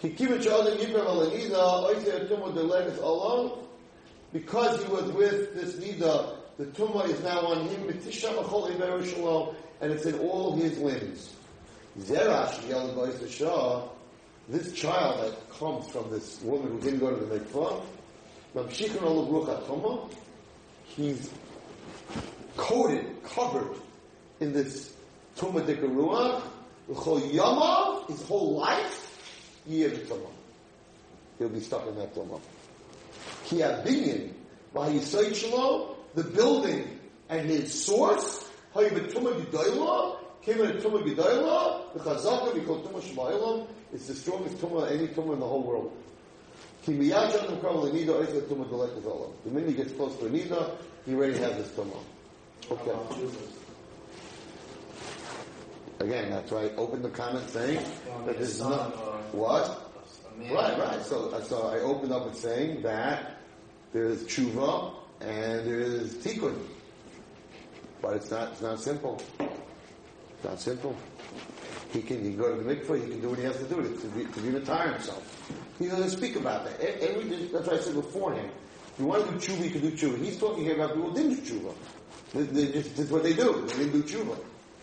[0.02, 0.44] Because
[4.84, 7.88] he was with this nida, the tumah is now on him,
[9.82, 11.34] and it's in all his limbs.
[12.00, 12.62] Zerash,
[14.52, 17.82] this child that comes from this woman who didn't go to the mikvah,
[20.88, 21.30] he's
[22.58, 23.76] coated, covered
[24.42, 24.94] in this
[25.38, 26.42] Dikaruach,
[27.34, 29.08] Yama, his whole life,
[29.70, 30.28] Tumah.
[31.38, 32.42] he'll be stuck in that tumah.
[33.46, 34.34] Ki abinyan,
[34.76, 37.00] v'hayisayt shelo, the building
[37.30, 44.08] and his source, hayibetuma g'dayla, came in a tumah g'dayla, the chazaka, tumah shmailam, it's
[44.08, 45.98] the strongest tumah, any tumah in the whole world.
[46.84, 49.32] Ki miyad shadam kram l'nida, ois the tumah delek v'zalam.
[49.44, 52.04] The minute he gets close to a nida, he already has this tumah.
[52.72, 52.92] Okay.
[56.00, 57.86] Again, that's why I opened the comment saying
[58.26, 58.90] that this is not,
[59.36, 59.92] what?
[60.40, 61.02] Right, right.
[61.04, 63.38] So, uh, so I opened up with saying that
[63.94, 66.58] there's tshuva and there's tikkun.
[68.02, 69.22] But it's not, it's not simple.
[70.44, 70.96] Not simple.
[71.92, 73.82] He can, he go to the mikveh, he can do what he has to do
[73.82, 75.24] to, be, to be retire himself.
[75.78, 76.80] He doesn't speak about that.
[76.80, 78.50] Every, that's what I said beforehand.
[78.94, 80.18] If you want to do tshuva, you can do tshuva.
[80.24, 81.74] He's talking here about people who didn't do tshuva.
[82.34, 83.66] They, they just, this is what they do.
[83.68, 84.38] They didn't do tshuva.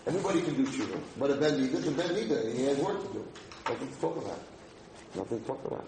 [0.07, 1.01] Everybody can do tshuva.
[1.19, 2.55] But a ben nida, a ben nida.
[2.55, 3.25] He has work to do.
[3.69, 4.41] Nothing to talk about.
[5.15, 5.87] Nothing to talk about.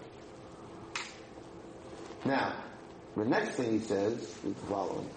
[2.25, 2.53] Now,
[3.17, 5.09] the next thing he says is the following.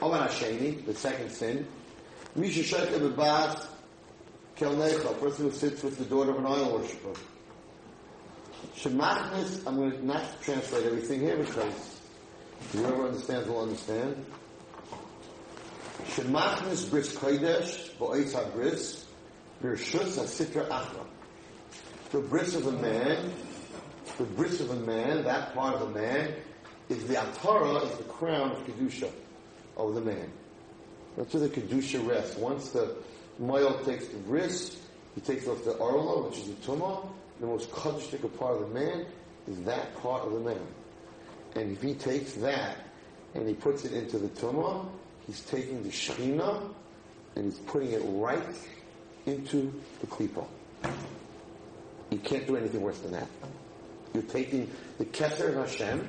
[0.00, 1.66] Oman Hasheni, the second sin.
[2.36, 3.64] Misha Bebat
[4.56, 7.14] Kelnecha, a person who sits with the daughter of an idol worshiper.
[8.76, 12.00] Shemachnis, I'm going to not translate everything here because
[12.72, 14.24] whoever understands will understand.
[16.06, 19.04] Shemachnis bris kodesh, bo'etz ha-bris,
[19.62, 21.06] birshus ha-sitra achra.
[22.10, 23.32] The bris of a man,
[24.18, 26.34] the bris of a man, that part of a man,
[26.88, 29.10] is the atara, is the crown of kedusha
[29.76, 30.30] of the man.
[31.16, 32.36] That's where the kedusha rests.
[32.36, 32.96] Once the
[33.38, 34.80] male takes the bris,
[35.14, 37.06] he takes off the arla, which is the tumah.
[37.40, 39.06] The most kaddishika part of the man
[39.48, 40.66] is that part of the man.
[41.54, 42.76] And if he takes that
[43.34, 44.86] and he puts it into the tumah,
[45.26, 46.68] he's taking the shechina
[47.36, 48.42] and he's putting it right
[49.26, 50.44] into the klipa.
[52.10, 53.28] You can't do anything worse than that.
[54.12, 56.08] You're taking the Keter of Hashem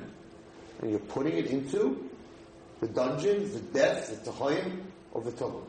[0.80, 2.08] and you're putting it into
[2.80, 4.82] the dungeons, the depths, the tahayim
[5.16, 5.64] of the tumah.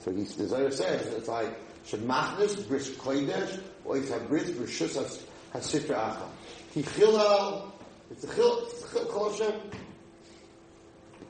[0.00, 5.22] So he, the Zohar says, it's like, Shemachnis bris kodesh, or it's a bris brishus
[5.54, 6.28] hasifra acha.
[6.72, 7.70] He chilal,
[8.10, 9.60] it's a chil, it's a chil kol Hashem.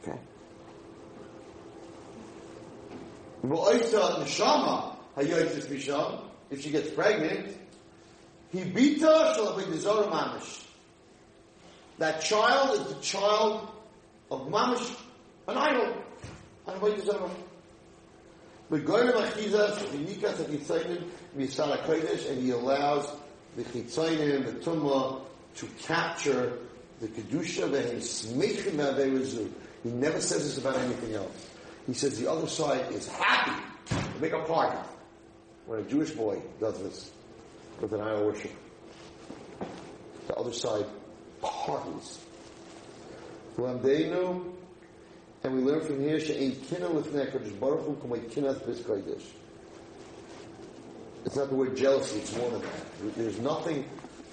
[0.03, 0.19] Okay.
[3.45, 7.57] V'oisa neshama hayoytis misham, if she gets pregnant,
[8.51, 10.65] he bita shalabi dezora mamish.
[11.99, 13.69] That child is the child
[14.31, 14.95] of mamish,
[15.49, 16.03] an idol,
[16.67, 17.31] an avodah zarah.
[18.71, 23.11] Begoyim achizas v'nikas hachitzayim misara kodesh, and he allows
[23.57, 25.21] the chitzayim, the tumah,
[25.55, 26.59] to capture
[27.01, 29.51] the kedusha v'hem smeichim v'averezu.
[29.83, 31.51] He never says this about anything else.
[31.87, 34.77] He says the other side is happy to make a party
[35.67, 37.13] when a Jewish boy does this
[37.81, 38.51] with an idol worship.
[40.27, 40.87] The other side
[41.41, 42.19] parties.
[43.57, 44.53] Lamdeinu,
[45.43, 49.23] and we learn from here, she'ein kina lifnei HaKadosh Baruch Hu k'may kinas bis kodesh.
[51.25, 53.17] It's not the word jealousy, it's more than that.
[53.17, 53.85] There's nothing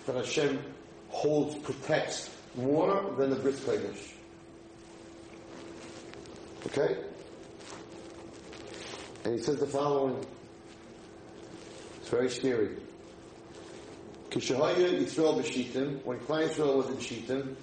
[0.05, 0.63] that Hashem
[1.09, 4.13] holds, protects more than the bris kodesh.
[6.67, 6.97] Okay?
[9.25, 10.23] And he says the following.
[11.99, 12.69] It's very scary.
[14.29, 17.55] Kishahaya Yisrael b'shitim, when Klal Yisrael was in Shitim,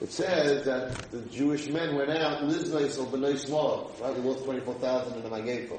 [0.00, 4.14] it says that the Jewish men went out, Liznais or B'nai Small, right?
[4.14, 5.78] They lost 24,000 in the Magefa.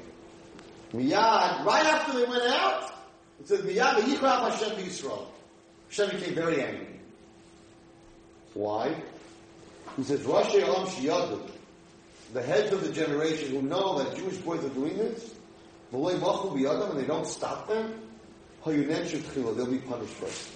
[0.92, 2.92] Miyad, right after they went out,
[3.40, 5.26] it says, Miyad v'yichraf Hashem Yisrael.
[5.88, 7.00] Hashem became very angry.
[8.54, 8.94] Why?
[9.96, 11.50] He says, Rashi Alam Shiyadu,
[12.32, 15.34] the heads of the generation who know that Jewish boys are doing this,
[15.92, 18.00] V'loi Machu B'yadam, and they don't stop them,
[18.64, 20.50] they'll be punished first.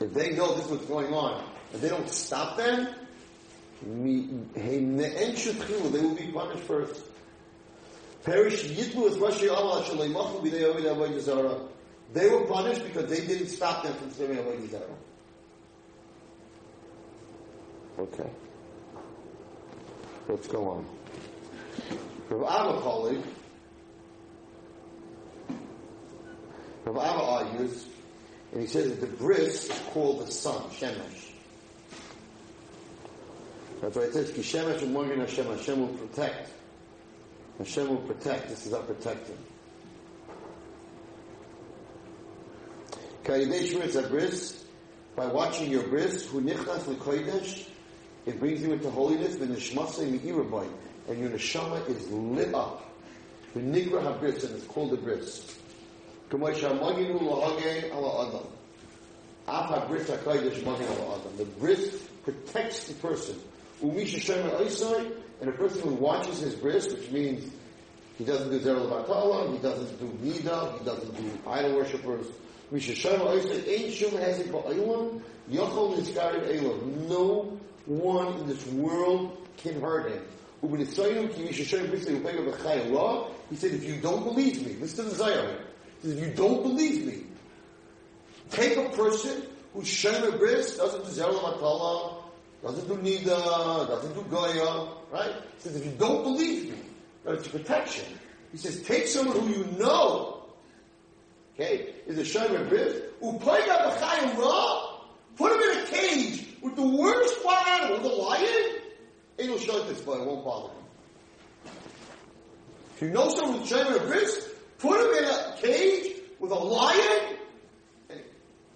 [0.00, 2.88] If they know this is what's going on, and they don't stop them,
[3.82, 3.88] they
[6.00, 7.02] will be punished first.
[8.24, 9.16] Perish Yitbu is
[9.50, 11.60] Allah Shaleimachu B'dei Ovid Avodah Zarah.
[12.12, 14.96] They were punished because they didn't stop them from serving Avodah Zarah.
[17.98, 18.30] Okay.
[20.28, 20.86] Let's go on.
[22.28, 23.24] Rav Abba colleague,
[26.84, 27.86] Rav Abba argues,
[28.52, 31.32] and he says that the bris is called the sun, Shemesh.
[33.90, 36.52] That's why it says, Ki shemesh u'morgen Hashem, Hashem will protect.
[37.58, 38.48] Hashem will protect.
[38.48, 39.36] This is our protecting.
[45.16, 47.66] By watching your bris, who nichnas l'kodesh,
[48.26, 49.34] it brings you into holiness.
[49.34, 50.68] V'nishmasei mi'irabai,
[51.08, 52.88] and your neshama is lit up.
[53.56, 55.58] V'nigra habris, and it's called the bris.
[56.30, 58.46] K'may shamaginu lahage ala adam.
[59.48, 61.36] Af habris hakadosh magin ala adam.
[61.38, 63.34] The bris protects the person.
[63.82, 67.50] And a person who watches his bris, which means
[68.18, 72.26] he doesn't do Zerel Batala, he doesn't do Nida, he doesn't do idol worshippers.
[77.08, 80.22] No one in this world can hurt him.
[80.62, 80.84] He
[83.56, 85.56] said, if you don't believe me, listen to the Zohar.
[86.02, 87.24] He said, if you don't believe me,
[88.50, 92.19] take a person who's Shemer Bris, doesn't do Zerel Matala,
[92.62, 95.34] doesn't do Nida, doesn't do Goya, right?
[95.56, 96.78] He says, if you don't believe me,
[97.24, 98.04] that it's protection.
[98.52, 100.44] He says, take someone who you know,
[101.54, 103.96] okay, is a Shemer Bris, Upayga
[105.36, 108.76] put him in a cage with the worst wild animal, the lion,
[109.38, 110.84] and he'll shut this, but it won't bother him.
[112.96, 117.36] If you know someone who's Shemer Bris, put him in a cage with a lion,
[118.10, 118.20] and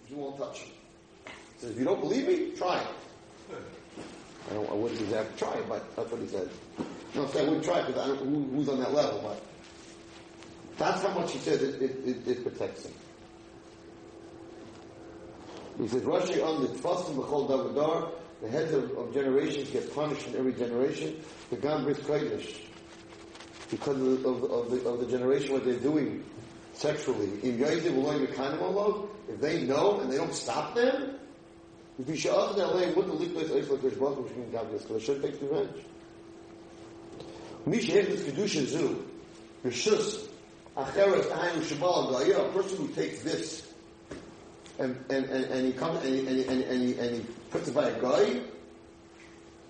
[0.06, 0.72] he won't touch him.
[1.26, 2.86] He says, if you don't believe me, try it.
[4.50, 4.56] I.
[4.56, 6.48] I wouldn't exactly try it, but that's what he said.
[7.14, 9.20] No, so I wouldn't try it because I don't know who, who's on that level,
[9.22, 9.42] but
[10.76, 12.92] that's how much he said it, it, it, it protects him.
[15.78, 18.10] He says, Rashi on the Tfasim B'chol Davadar,
[18.42, 21.20] the heads of, of, generations get punished in every generation.
[21.50, 22.60] The Gambris Kodesh,
[23.70, 26.24] because of the, of, of, the, of the generation what they're doing
[26.74, 27.28] sexually.
[27.42, 31.16] If they know and they don't stop them,
[31.98, 35.06] if you ask that way, what the liquid is like both which means God because
[35.06, 35.84] Hashem takes revenge.
[37.66, 39.06] Misha Hegdes Kedusha Zu,
[39.64, 40.28] Rishus,
[40.76, 43.72] Acheres Ainu Shabal Gaya, a person who takes this
[44.78, 47.74] and, and, and, and he comes and and, and, and, he, and he puts it
[47.74, 48.40] by a guy,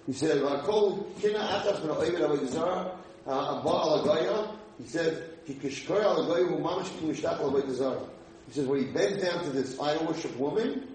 [0.06, 4.48] he said, Vakol Kina Atas Min Oivid Avodah Zarah, Abba Al Gaya,
[4.78, 8.08] he said, Kikishkoy Al Gaya Hu Mamash Ki Mishtach Al Avodah Zarah.
[8.46, 10.88] He says, when he bends down to this idol worship woman,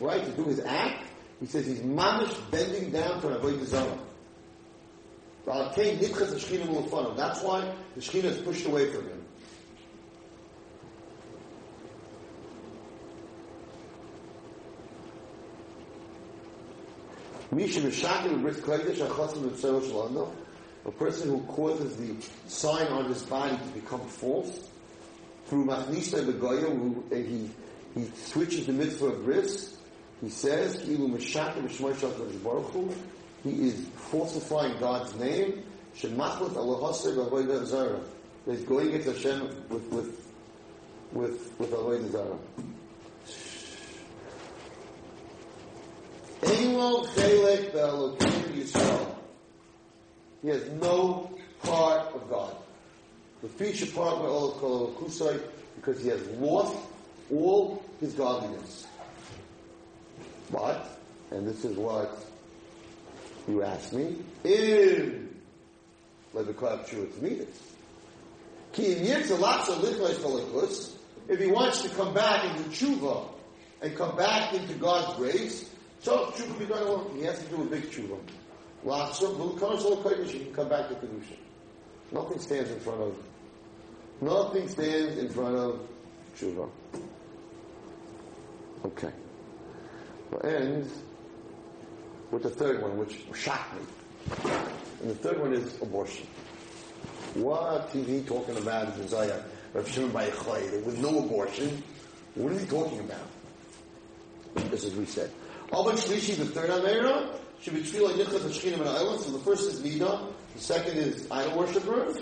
[0.00, 1.04] right, to do his act,
[1.40, 3.98] he says he's mamish bending down to an avodah zarah.
[7.16, 9.24] That's why the Shekhinah is pushed away from him.
[20.86, 22.14] A person who causes the
[22.46, 24.68] sign on his body to become false
[25.46, 27.50] through Machnisa Begoya, who he
[27.94, 29.77] he switches the mitzvah of bris.
[30.20, 30.94] He says, He
[33.44, 35.62] is falsifying God's name.
[35.94, 36.10] He's
[38.62, 40.26] going against Hashem with with
[41.12, 42.38] with with Avodah Zarah.
[50.42, 51.30] He has no
[51.62, 52.56] part of God.
[53.42, 54.56] The feature part of
[54.96, 55.40] Kusai
[55.76, 56.76] because he has lost
[57.30, 58.87] all his godliness.
[60.50, 60.98] But,
[61.30, 62.24] and this is what
[63.46, 65.34] you asked me, in
[66.34, 67.74] Levikot Shuat Midas.
[71.28, 73.28] If he wants to come back and do tshuva
[73.82, 75.70] and come back into God's grace,
[76.00, 78.18] so tshuva he has to do a big tshuva.
[78.84, 79.36] Lots of
[80.30, 81.36] he can come back to kedusha.
[82.12, 83.16] Nothing stands in front of.
[84.20, 85.80] Nothing stands in front of
[86.38, 86.70] tshuva.
[88.84, 89.12] Okay.
[90.30, 90.90] We'll end
[92.30, 94.50] with the third one, which shocked me.
[95.00, 96.26] And the third one is abortion.
[97.34, 99.44] What is he talking about in Isaiah?
[99.74, 100.28] Rav Shimon by
[100.84, 101.82] with no abortion.
[102.34, 103.20] What is he talking about?
[104.70, 105.30] This is what we said.
[105.72, 109.20] Alban Shlishi, the third Amera, should be treated like Nichas and and Island.
[109.20, 112.16] So the first is Nida, the second is idol worshippers,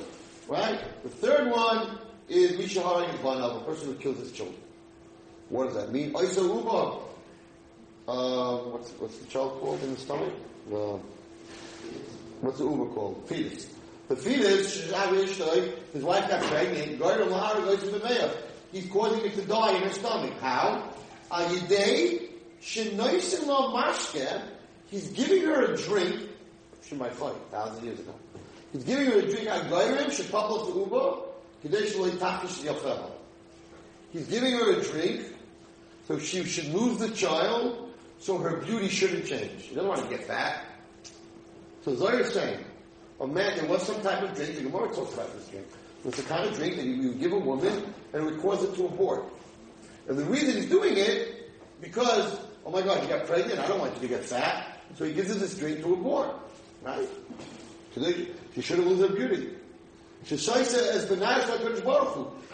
[0.49, 0.81] right?
[1.03, 1.99] The third one
[2.29, 4.59] is Mishahara Yivanav, a person who kills his children.
[5.49, 6.15] What does that mean?
[6.17, 6.99] Isa Uba.
[8.09, 10.33] Uh, what's, what's the child called in the stomach?
[10.69, 10.99] The,
[12.41, 13.25] what's the Uba called?
[13.27, 13.69] Fetus.
[14.09, 14.85] The fetus,
[15.93, 17.03] his wife got pregnant,
[18.73, 20.35] he's causing it to die in her stomach.
[20.41, 20.89] How?
[21.33, 22.29] Ayidei,
[22.63, 24.43] shenoisim lo mashke,
[24.87, 26.29] he's giving her a drink,
[26.89, 28.15] she might fight, thousand years ago.
[28.73, 31.23] He's giving her a drink, Agayrim, shepapos Uba,
[31.63, 33.11] kadesh lo yitakish yafel.
[34.13, 35.23] He's giving her a drink,
[36.07, 37.86] so she should lose the child,
[38.19, 39.63] so her beauty shouldn't change.
[39.63, 40.65] She doesn't want to get fat.
[41.85, 42.65] So Zohar is saying,
[43.21, 45.67] a man, there was some type of drink, the Gemara talks about this drink.
[46.01, 48.41] It was the kind of drink that you would give a woman and it would
[48.41, 49.25] cause it to abort.
[50.09, 51.51] And the reason he's doing it,
[51.81, 54.81] because, oh my God, you got pregnant, I don't want you to get fat.
[54.97, 56.35] So he gives her this drink to abort.
[56.83, 57.09] Right?
[58.55, 59.51] She shouldn't lose her beauty.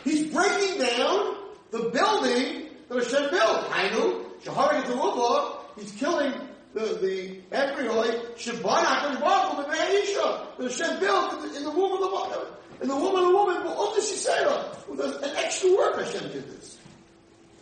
[0.04, 1.36] He's breaking down
[1.70, 3.70] the building that Hashem built.
[3.70, 6.32] Hainu, Shahari Zeruba, he's killing
[6.74, 11.92] the, the embryoid, Shabbat, Baruch, the Meisha, the Shem built in the, in the womb
[11.92, 12.46] of the mother.
[12.80, 14.44] And the woman, the woman, will only she say
[14.86, 16.78] who does an extra work Hashem did this.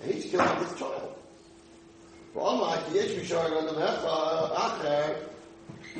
[0.03, 1.14] And he's killing his child.
[2.35, 5.14] But unlike the Yesh Shari on the Mecha, uh,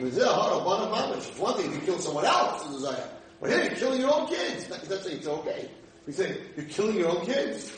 [0.01, 2.79] was a Hara, one of It's one thing if you kill someone else in the
[2.89, 3.09] Zayah.
[3.41, 4.67] But here, you're killing your own kids.
[4.67, 5.71] That's saying it's okay.
[6.07, 7.77] He's saying, you're killing your own kids.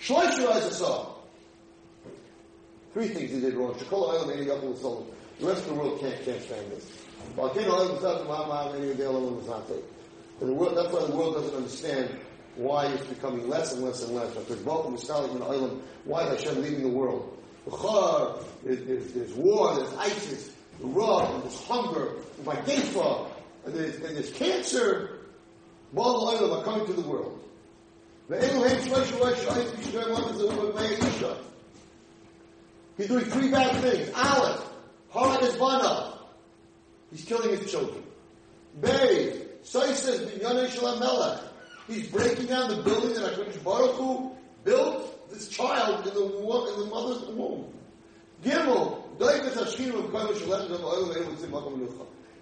[0.00, 1.14] Shloishu as a song.
[2.92, 3.74] Three things he did wrong.
[3.92, 4.46] Oil made.
[4.46, 6.90] The rest of the world can't, can't stand this.
[10.40, 12.18] And the world, that's why the world doesn't understand
[12.56, 14.34] why it's becoming less and less and less.
[16.04, 17.36] Why is Hashem leaving the world?
[18.64, 22.46] There's, there's war, there's ISIS, the raw, there's hunger, there's
[23.64, 25.18] and there's, and there's cancer.
[25.92, 27.38] Baal are coming to the world.
[33.00, 34.10] He's doing three bad things.
[34.14, 34.62] Aleph,
[35.10, 36.18] Harad is Bana.
[37.10, 38.02] He's killing his children.
[38.78, 41.40] Bay, Saises, Binyanei Shalom Melech.
[41.88, 46.80] He's breaking down the building that HaKadosh Baruch Hu built this child in the, in
[46.80, 47.72] the mother's womb.
[48.44, 48.98] Gimel,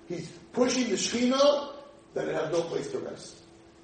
[0.08, 1.72] He's pushing the Shechina
[2.14, 3.36] that it has no place to rest.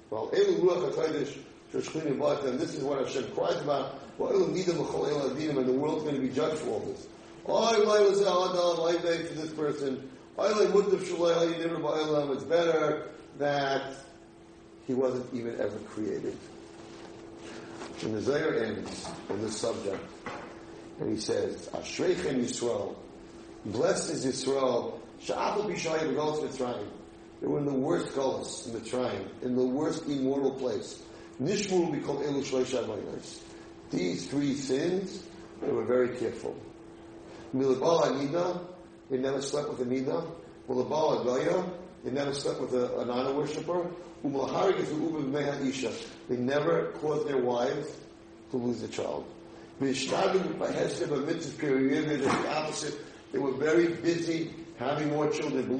[0.09, 4.01] Well, Elu Ruach HaKadosh, and this is what Hashem cries about.
[4.17, 7.05] And the world's going to be judged for all this.
[7.47, 10.09] I beg for this person.
[10.37, 11.11] It's
[12.43, 13.93] better that
[14.87, 16.37] he wasn't even ever created.
[18.03, 20.03] And the Zohar ends on this subject,
[20.99, 22.95] and he says, Ashreichem Yisrael,
[23.65, 26.87] blessed is Yisrael, Sha'abel Bishayim Galus Mitzrayim.
[27.41, 31.01] They were in the worst Galus in the Mitzrayim, in the worst immortal place.
[31.41, 32.85] Nishmur will be called Elu Shloisha
[33.91, 35.23] These three sins,
[35.61, 36.55] they were very careful.
[37.55, 38.59] Milabal Anida,
[39.09, 40.27] they never slept with a Nida.
[40.67, 41.69] Milabal Agaya,
[42.03, 43.89] they never slept with a, an honor worshiper.
[44.23, 45.31] Umm umm
[46.27, 47.95] they never caused their wives
[48.51, 49.25] to lose a child.
[49.79, 49.91] They
[53.39, 55.79] were very busy having more children.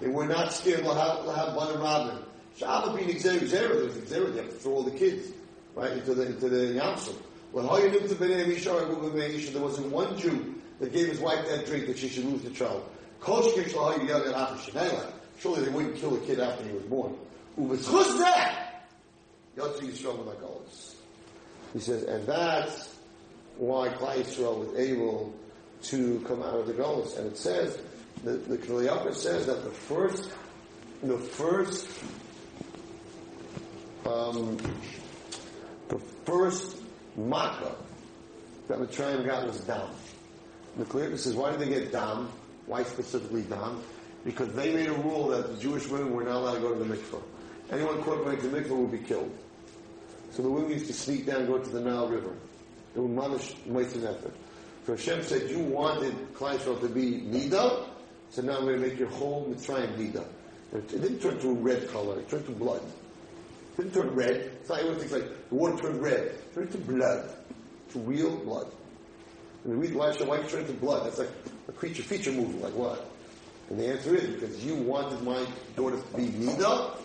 [0.00, 2.18] They were not scared to have one.
[2.58, 5.28] Shabbat being Xer, there's Xer, they have to throw all the kids,
[5.74, 7.16] right, into the, into the Yamsuf.
[7.52, 7.66] When
[9.52, 12.50] there wasn't one Jew that gave his wife that drink that she should lose the
[12.50, 12.88] child.
[15.38, 17.16] Surely they wouldn't kill a kid after he was born.
[21.72, 22.96] He says, and that's
[23.56, 25.32] why Klal Yisrael was able
[25.82, 27.16] to come out of the Galus.
[27.18, 27.78] And it says,
[28.24, 30.30] the, the says that the first,
[31.02, 31.88] the first,
[34.06, 34.58] um,
[35.88, 36.78] the first
[37.16, 37.76] makkah
[38.68, 39.88] that Mitzrayim got was Dam.
[40.76, 42.28] The Kli says, why did they get Dam?
[42.66, 43.82] Why specifically Dam?
[44.24, 46.82] Because they made a rule that the Jewish women were not allowed to go to
[46.82, 47.22] the mikvah.
[47.70, 49.36] Anyone caught going to the mikvah would be killed.
[50.30, 52.32] So the women used to sneak down and go to the Nile River.
[52.96, 54.34] It would manish wasted effort.
[54.86, 57.86] So Hashem said, you wanted Kleinfeld to be Nida,
[58.30, 60.24] so now I'm going to make your whole Mitzrayim Nida.
[60.72, 62.82] It didn't turn to a red color, it turned to blood.
[63.76, 64.36] Didn't turn red.
[64.60, 66.20] It's not even things like the water turned red.
[66.22, 67.30] It turned to blood.
[67.92, 68.72] To real blood.
[69.64, 71.06] And we read why you turn to blood?
[71.06, 71.30] That's like
[71.68, 73.10] a creature feature movie, like what?
[73.70, 76.96] And the answer is because you wanted my daughter to be Nida,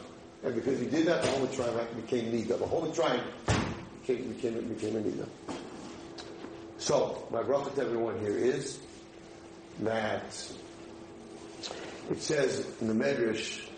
[0.43, 2.59] and because you did that, the whole tribe became Nida.
[2.59, 3.21] The whole tribe
[4.01, 5.27] became, became, became a Nida.
[6.77, 8.79] So, my bracha to everyone here is
[9.81, 10.23] that
[12.09, 13.68] it says in the Medrash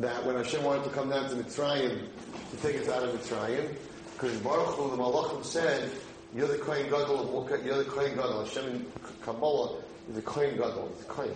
[0.00, 2.06] that when Hashem wanted to come down to Mitzrayim
[2.50, 3.74] to take us out of Mitzrayim,
[4.14, 5.90] because Baruch Hu, the Malachim said,
[6.34, 8.44] you're the Kohen Gadol, of you're the Kohen Gadol.
[8.44, 8.86] Hashem in
[9.22, 9.78] Kabbalah
[10.08, 11.34] is the Kohen Gadol, it's Kohen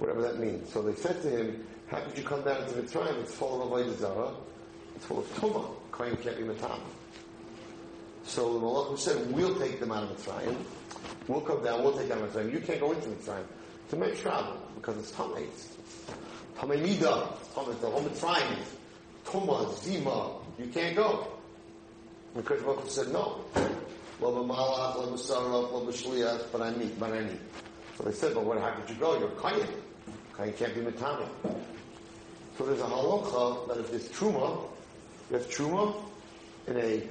[0.00, 0.72] whatever that means.
[0.72, 3.20] So they said to him, how could you come down to Mitzrayim?
[3.20, 4.34] It's full of Avodah.
[4.96, 5.70] It's full of Tumah.
[5.92, 6.80] Kohen can't be Matam.
[8.24, 10.56] So the Malachim said, we'll take them out of Mitzrayim.
[11.28, 12.52] We'll come down, we'll take them out of Mitzrayim.
[12.52, 13.44] You can't go into Mitzrayim
[13.90, 15.46] to make travel because it's Tamei.
[16.58, 17.32] Nida.
[17.40, 18.76] It's the whole is
[19.24, 20.30] Tumah, Zima.
[20.58, 21.26] You can't go.
[22.34, 23.44] And Kodesh Baruch said, no.
[24.20, 27.40] Lo b'malach, lo b'sarach, lo b'shliach, but I need, but I need.
[27.96, 29.18] So they said, but what, how could you go?
[29.18, 29.66] You're Kayin.
[30.36, 31.28] Kayin can't be Matana.
[32.56, 34.62] So there's a halacha that if there's truma,
[35.30, 35.94] you have truma
[36.66, 37.02] in a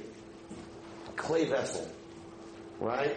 [1.16, 1.88] clay vessel,
[2.78, 3.16] right?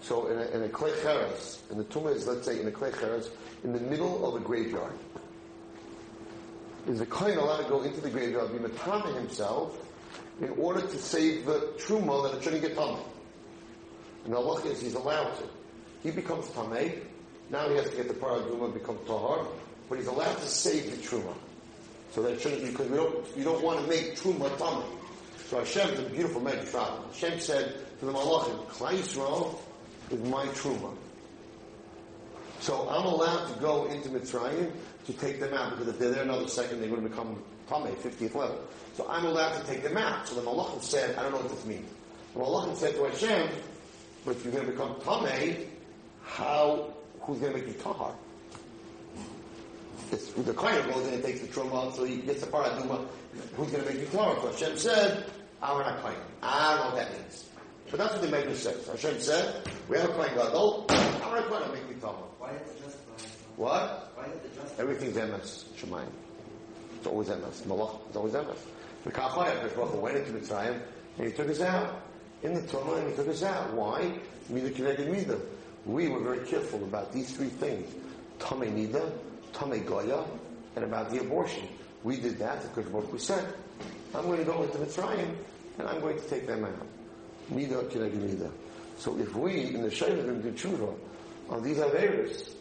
[0.00, 2.70] So in a, in a clay cheres, and the tumah is, let's say, in a
[2.70, 3.30] clay cheres,
[3.64, 4.92] in the middle of a graveyard.
[6.86, 9.78] Is the kohen allowed to go into the graveyard, be matana himself,
[10.40, 13.00] in order to save the truma that it shouldn't get tummy?
[14.24, 15.44] And the is he's allowed to.
[16.02, 17.00] He becomes tamei.
[17.50, 19.46] Now he has to get the parah adumah become tahar,
[19.88, 21.34] but he's allowed to save the truma.
[22.12, 24.84] So that shouldn't be because we don't you don't want to make truma tamei.
[25.46, 27.12] So Hashem a beautiful medrash.
[27.12, 29.58] Hashem said to the malachim, Klal Yisrael
[30.10, 30.94] is my truma.
[32.60, 34.72] So I'm allowed to go into Mitzrayim
[35.06, 37.94] to take them out because if they're there another second, they're going to become Tameh,
[37.96, 38.60] 50th level.
[38.94, 40.28] So I'm allowed to take them out.
[40.28, 41.88] So the Malachim said, I don't know what this means.
[42.34, 43.48] The Malachim said to Hashem,
[44.24, 45.66] but if you're going to become Tameh,
[46.22, 48.14] how, who's going to make you Tahar?
[50.10, 52.78] It's, the Kohen goes in and takes the Truma, so he gets the part of
[52.78, 53.06] Parah Adumah.
[53.56, 54.36] Who's going to make you Tahar?
[54.40, 55.24] So Hashem said,
[55.62, 56.16] I'm not Kohen.
[56.42, 57.48] I don't know what that means.
[57.90, 58.86] But that's what the Medrash says.
[58.86, 62.14] Hashem said, we have a Kohen Gadol, I'm not Kohen, make me Tahar.
[62.38, 63.43] Why did it justify?
[63.56, 64.12] What?
[64.16, 64.82] Why did it justify?
[64.82, 66.08] Everything's MS, Shemayim.
[66.96, 67.62] It's always MS.
[67.66, 68.58] Malach, it's always MS.
[69.04, 70.80] The Kachayah, Hakadosh Baruch Hu went into Mitzrayim,
[71.18, 72.00] and he took us out.
[72.42, 73.72] In the Torah, and he took us out.
[73.72, 74.18] Why?
[74.48, 75.38] Mida Kineged Mida.
[75.86, 77.94] We were very careful about these three things.
[78.38, 79.12] Tamei Nida,
[79.52, 80.24] Tamei Goya,
[80.76, 81.68] and about the abortion.
[82.02, 83.54] We did that, the Hakadosh Baruch Hu said,
[84.14, 85.36] I'm going to go into Mitzrayim,
[85.78, 86.86] and I'm going to take them out.
[87.52, 88.50] Nida Kineged Nida.
[88.98, 90.94] So if we, in the Shayim, do tshuva
[91.50, 92.54] on these Averis,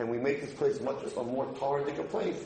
[0.00, 2.42] and we make this place much a more torrentic place,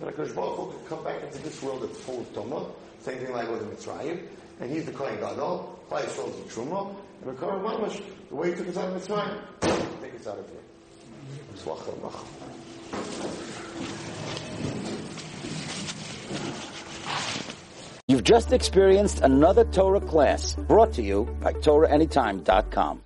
[0.00, 2.66] then Hakadosh Baruch Hu come back into this world that's full of Toma,
[3.00, 4.26] same thing like with the Mitzrayim,
[4.60, 6.94] and he's the Kohen Gadol, Klal Yisrael is the Truma,
[7.24, 9.38] and Kohen Mamash, the way he took us out of Mitzrayim,
[10.02, 10.60] take us out of here.
[18.08, 23.02] You've just experienced another Torah class brought to you by TorahAnytime.com.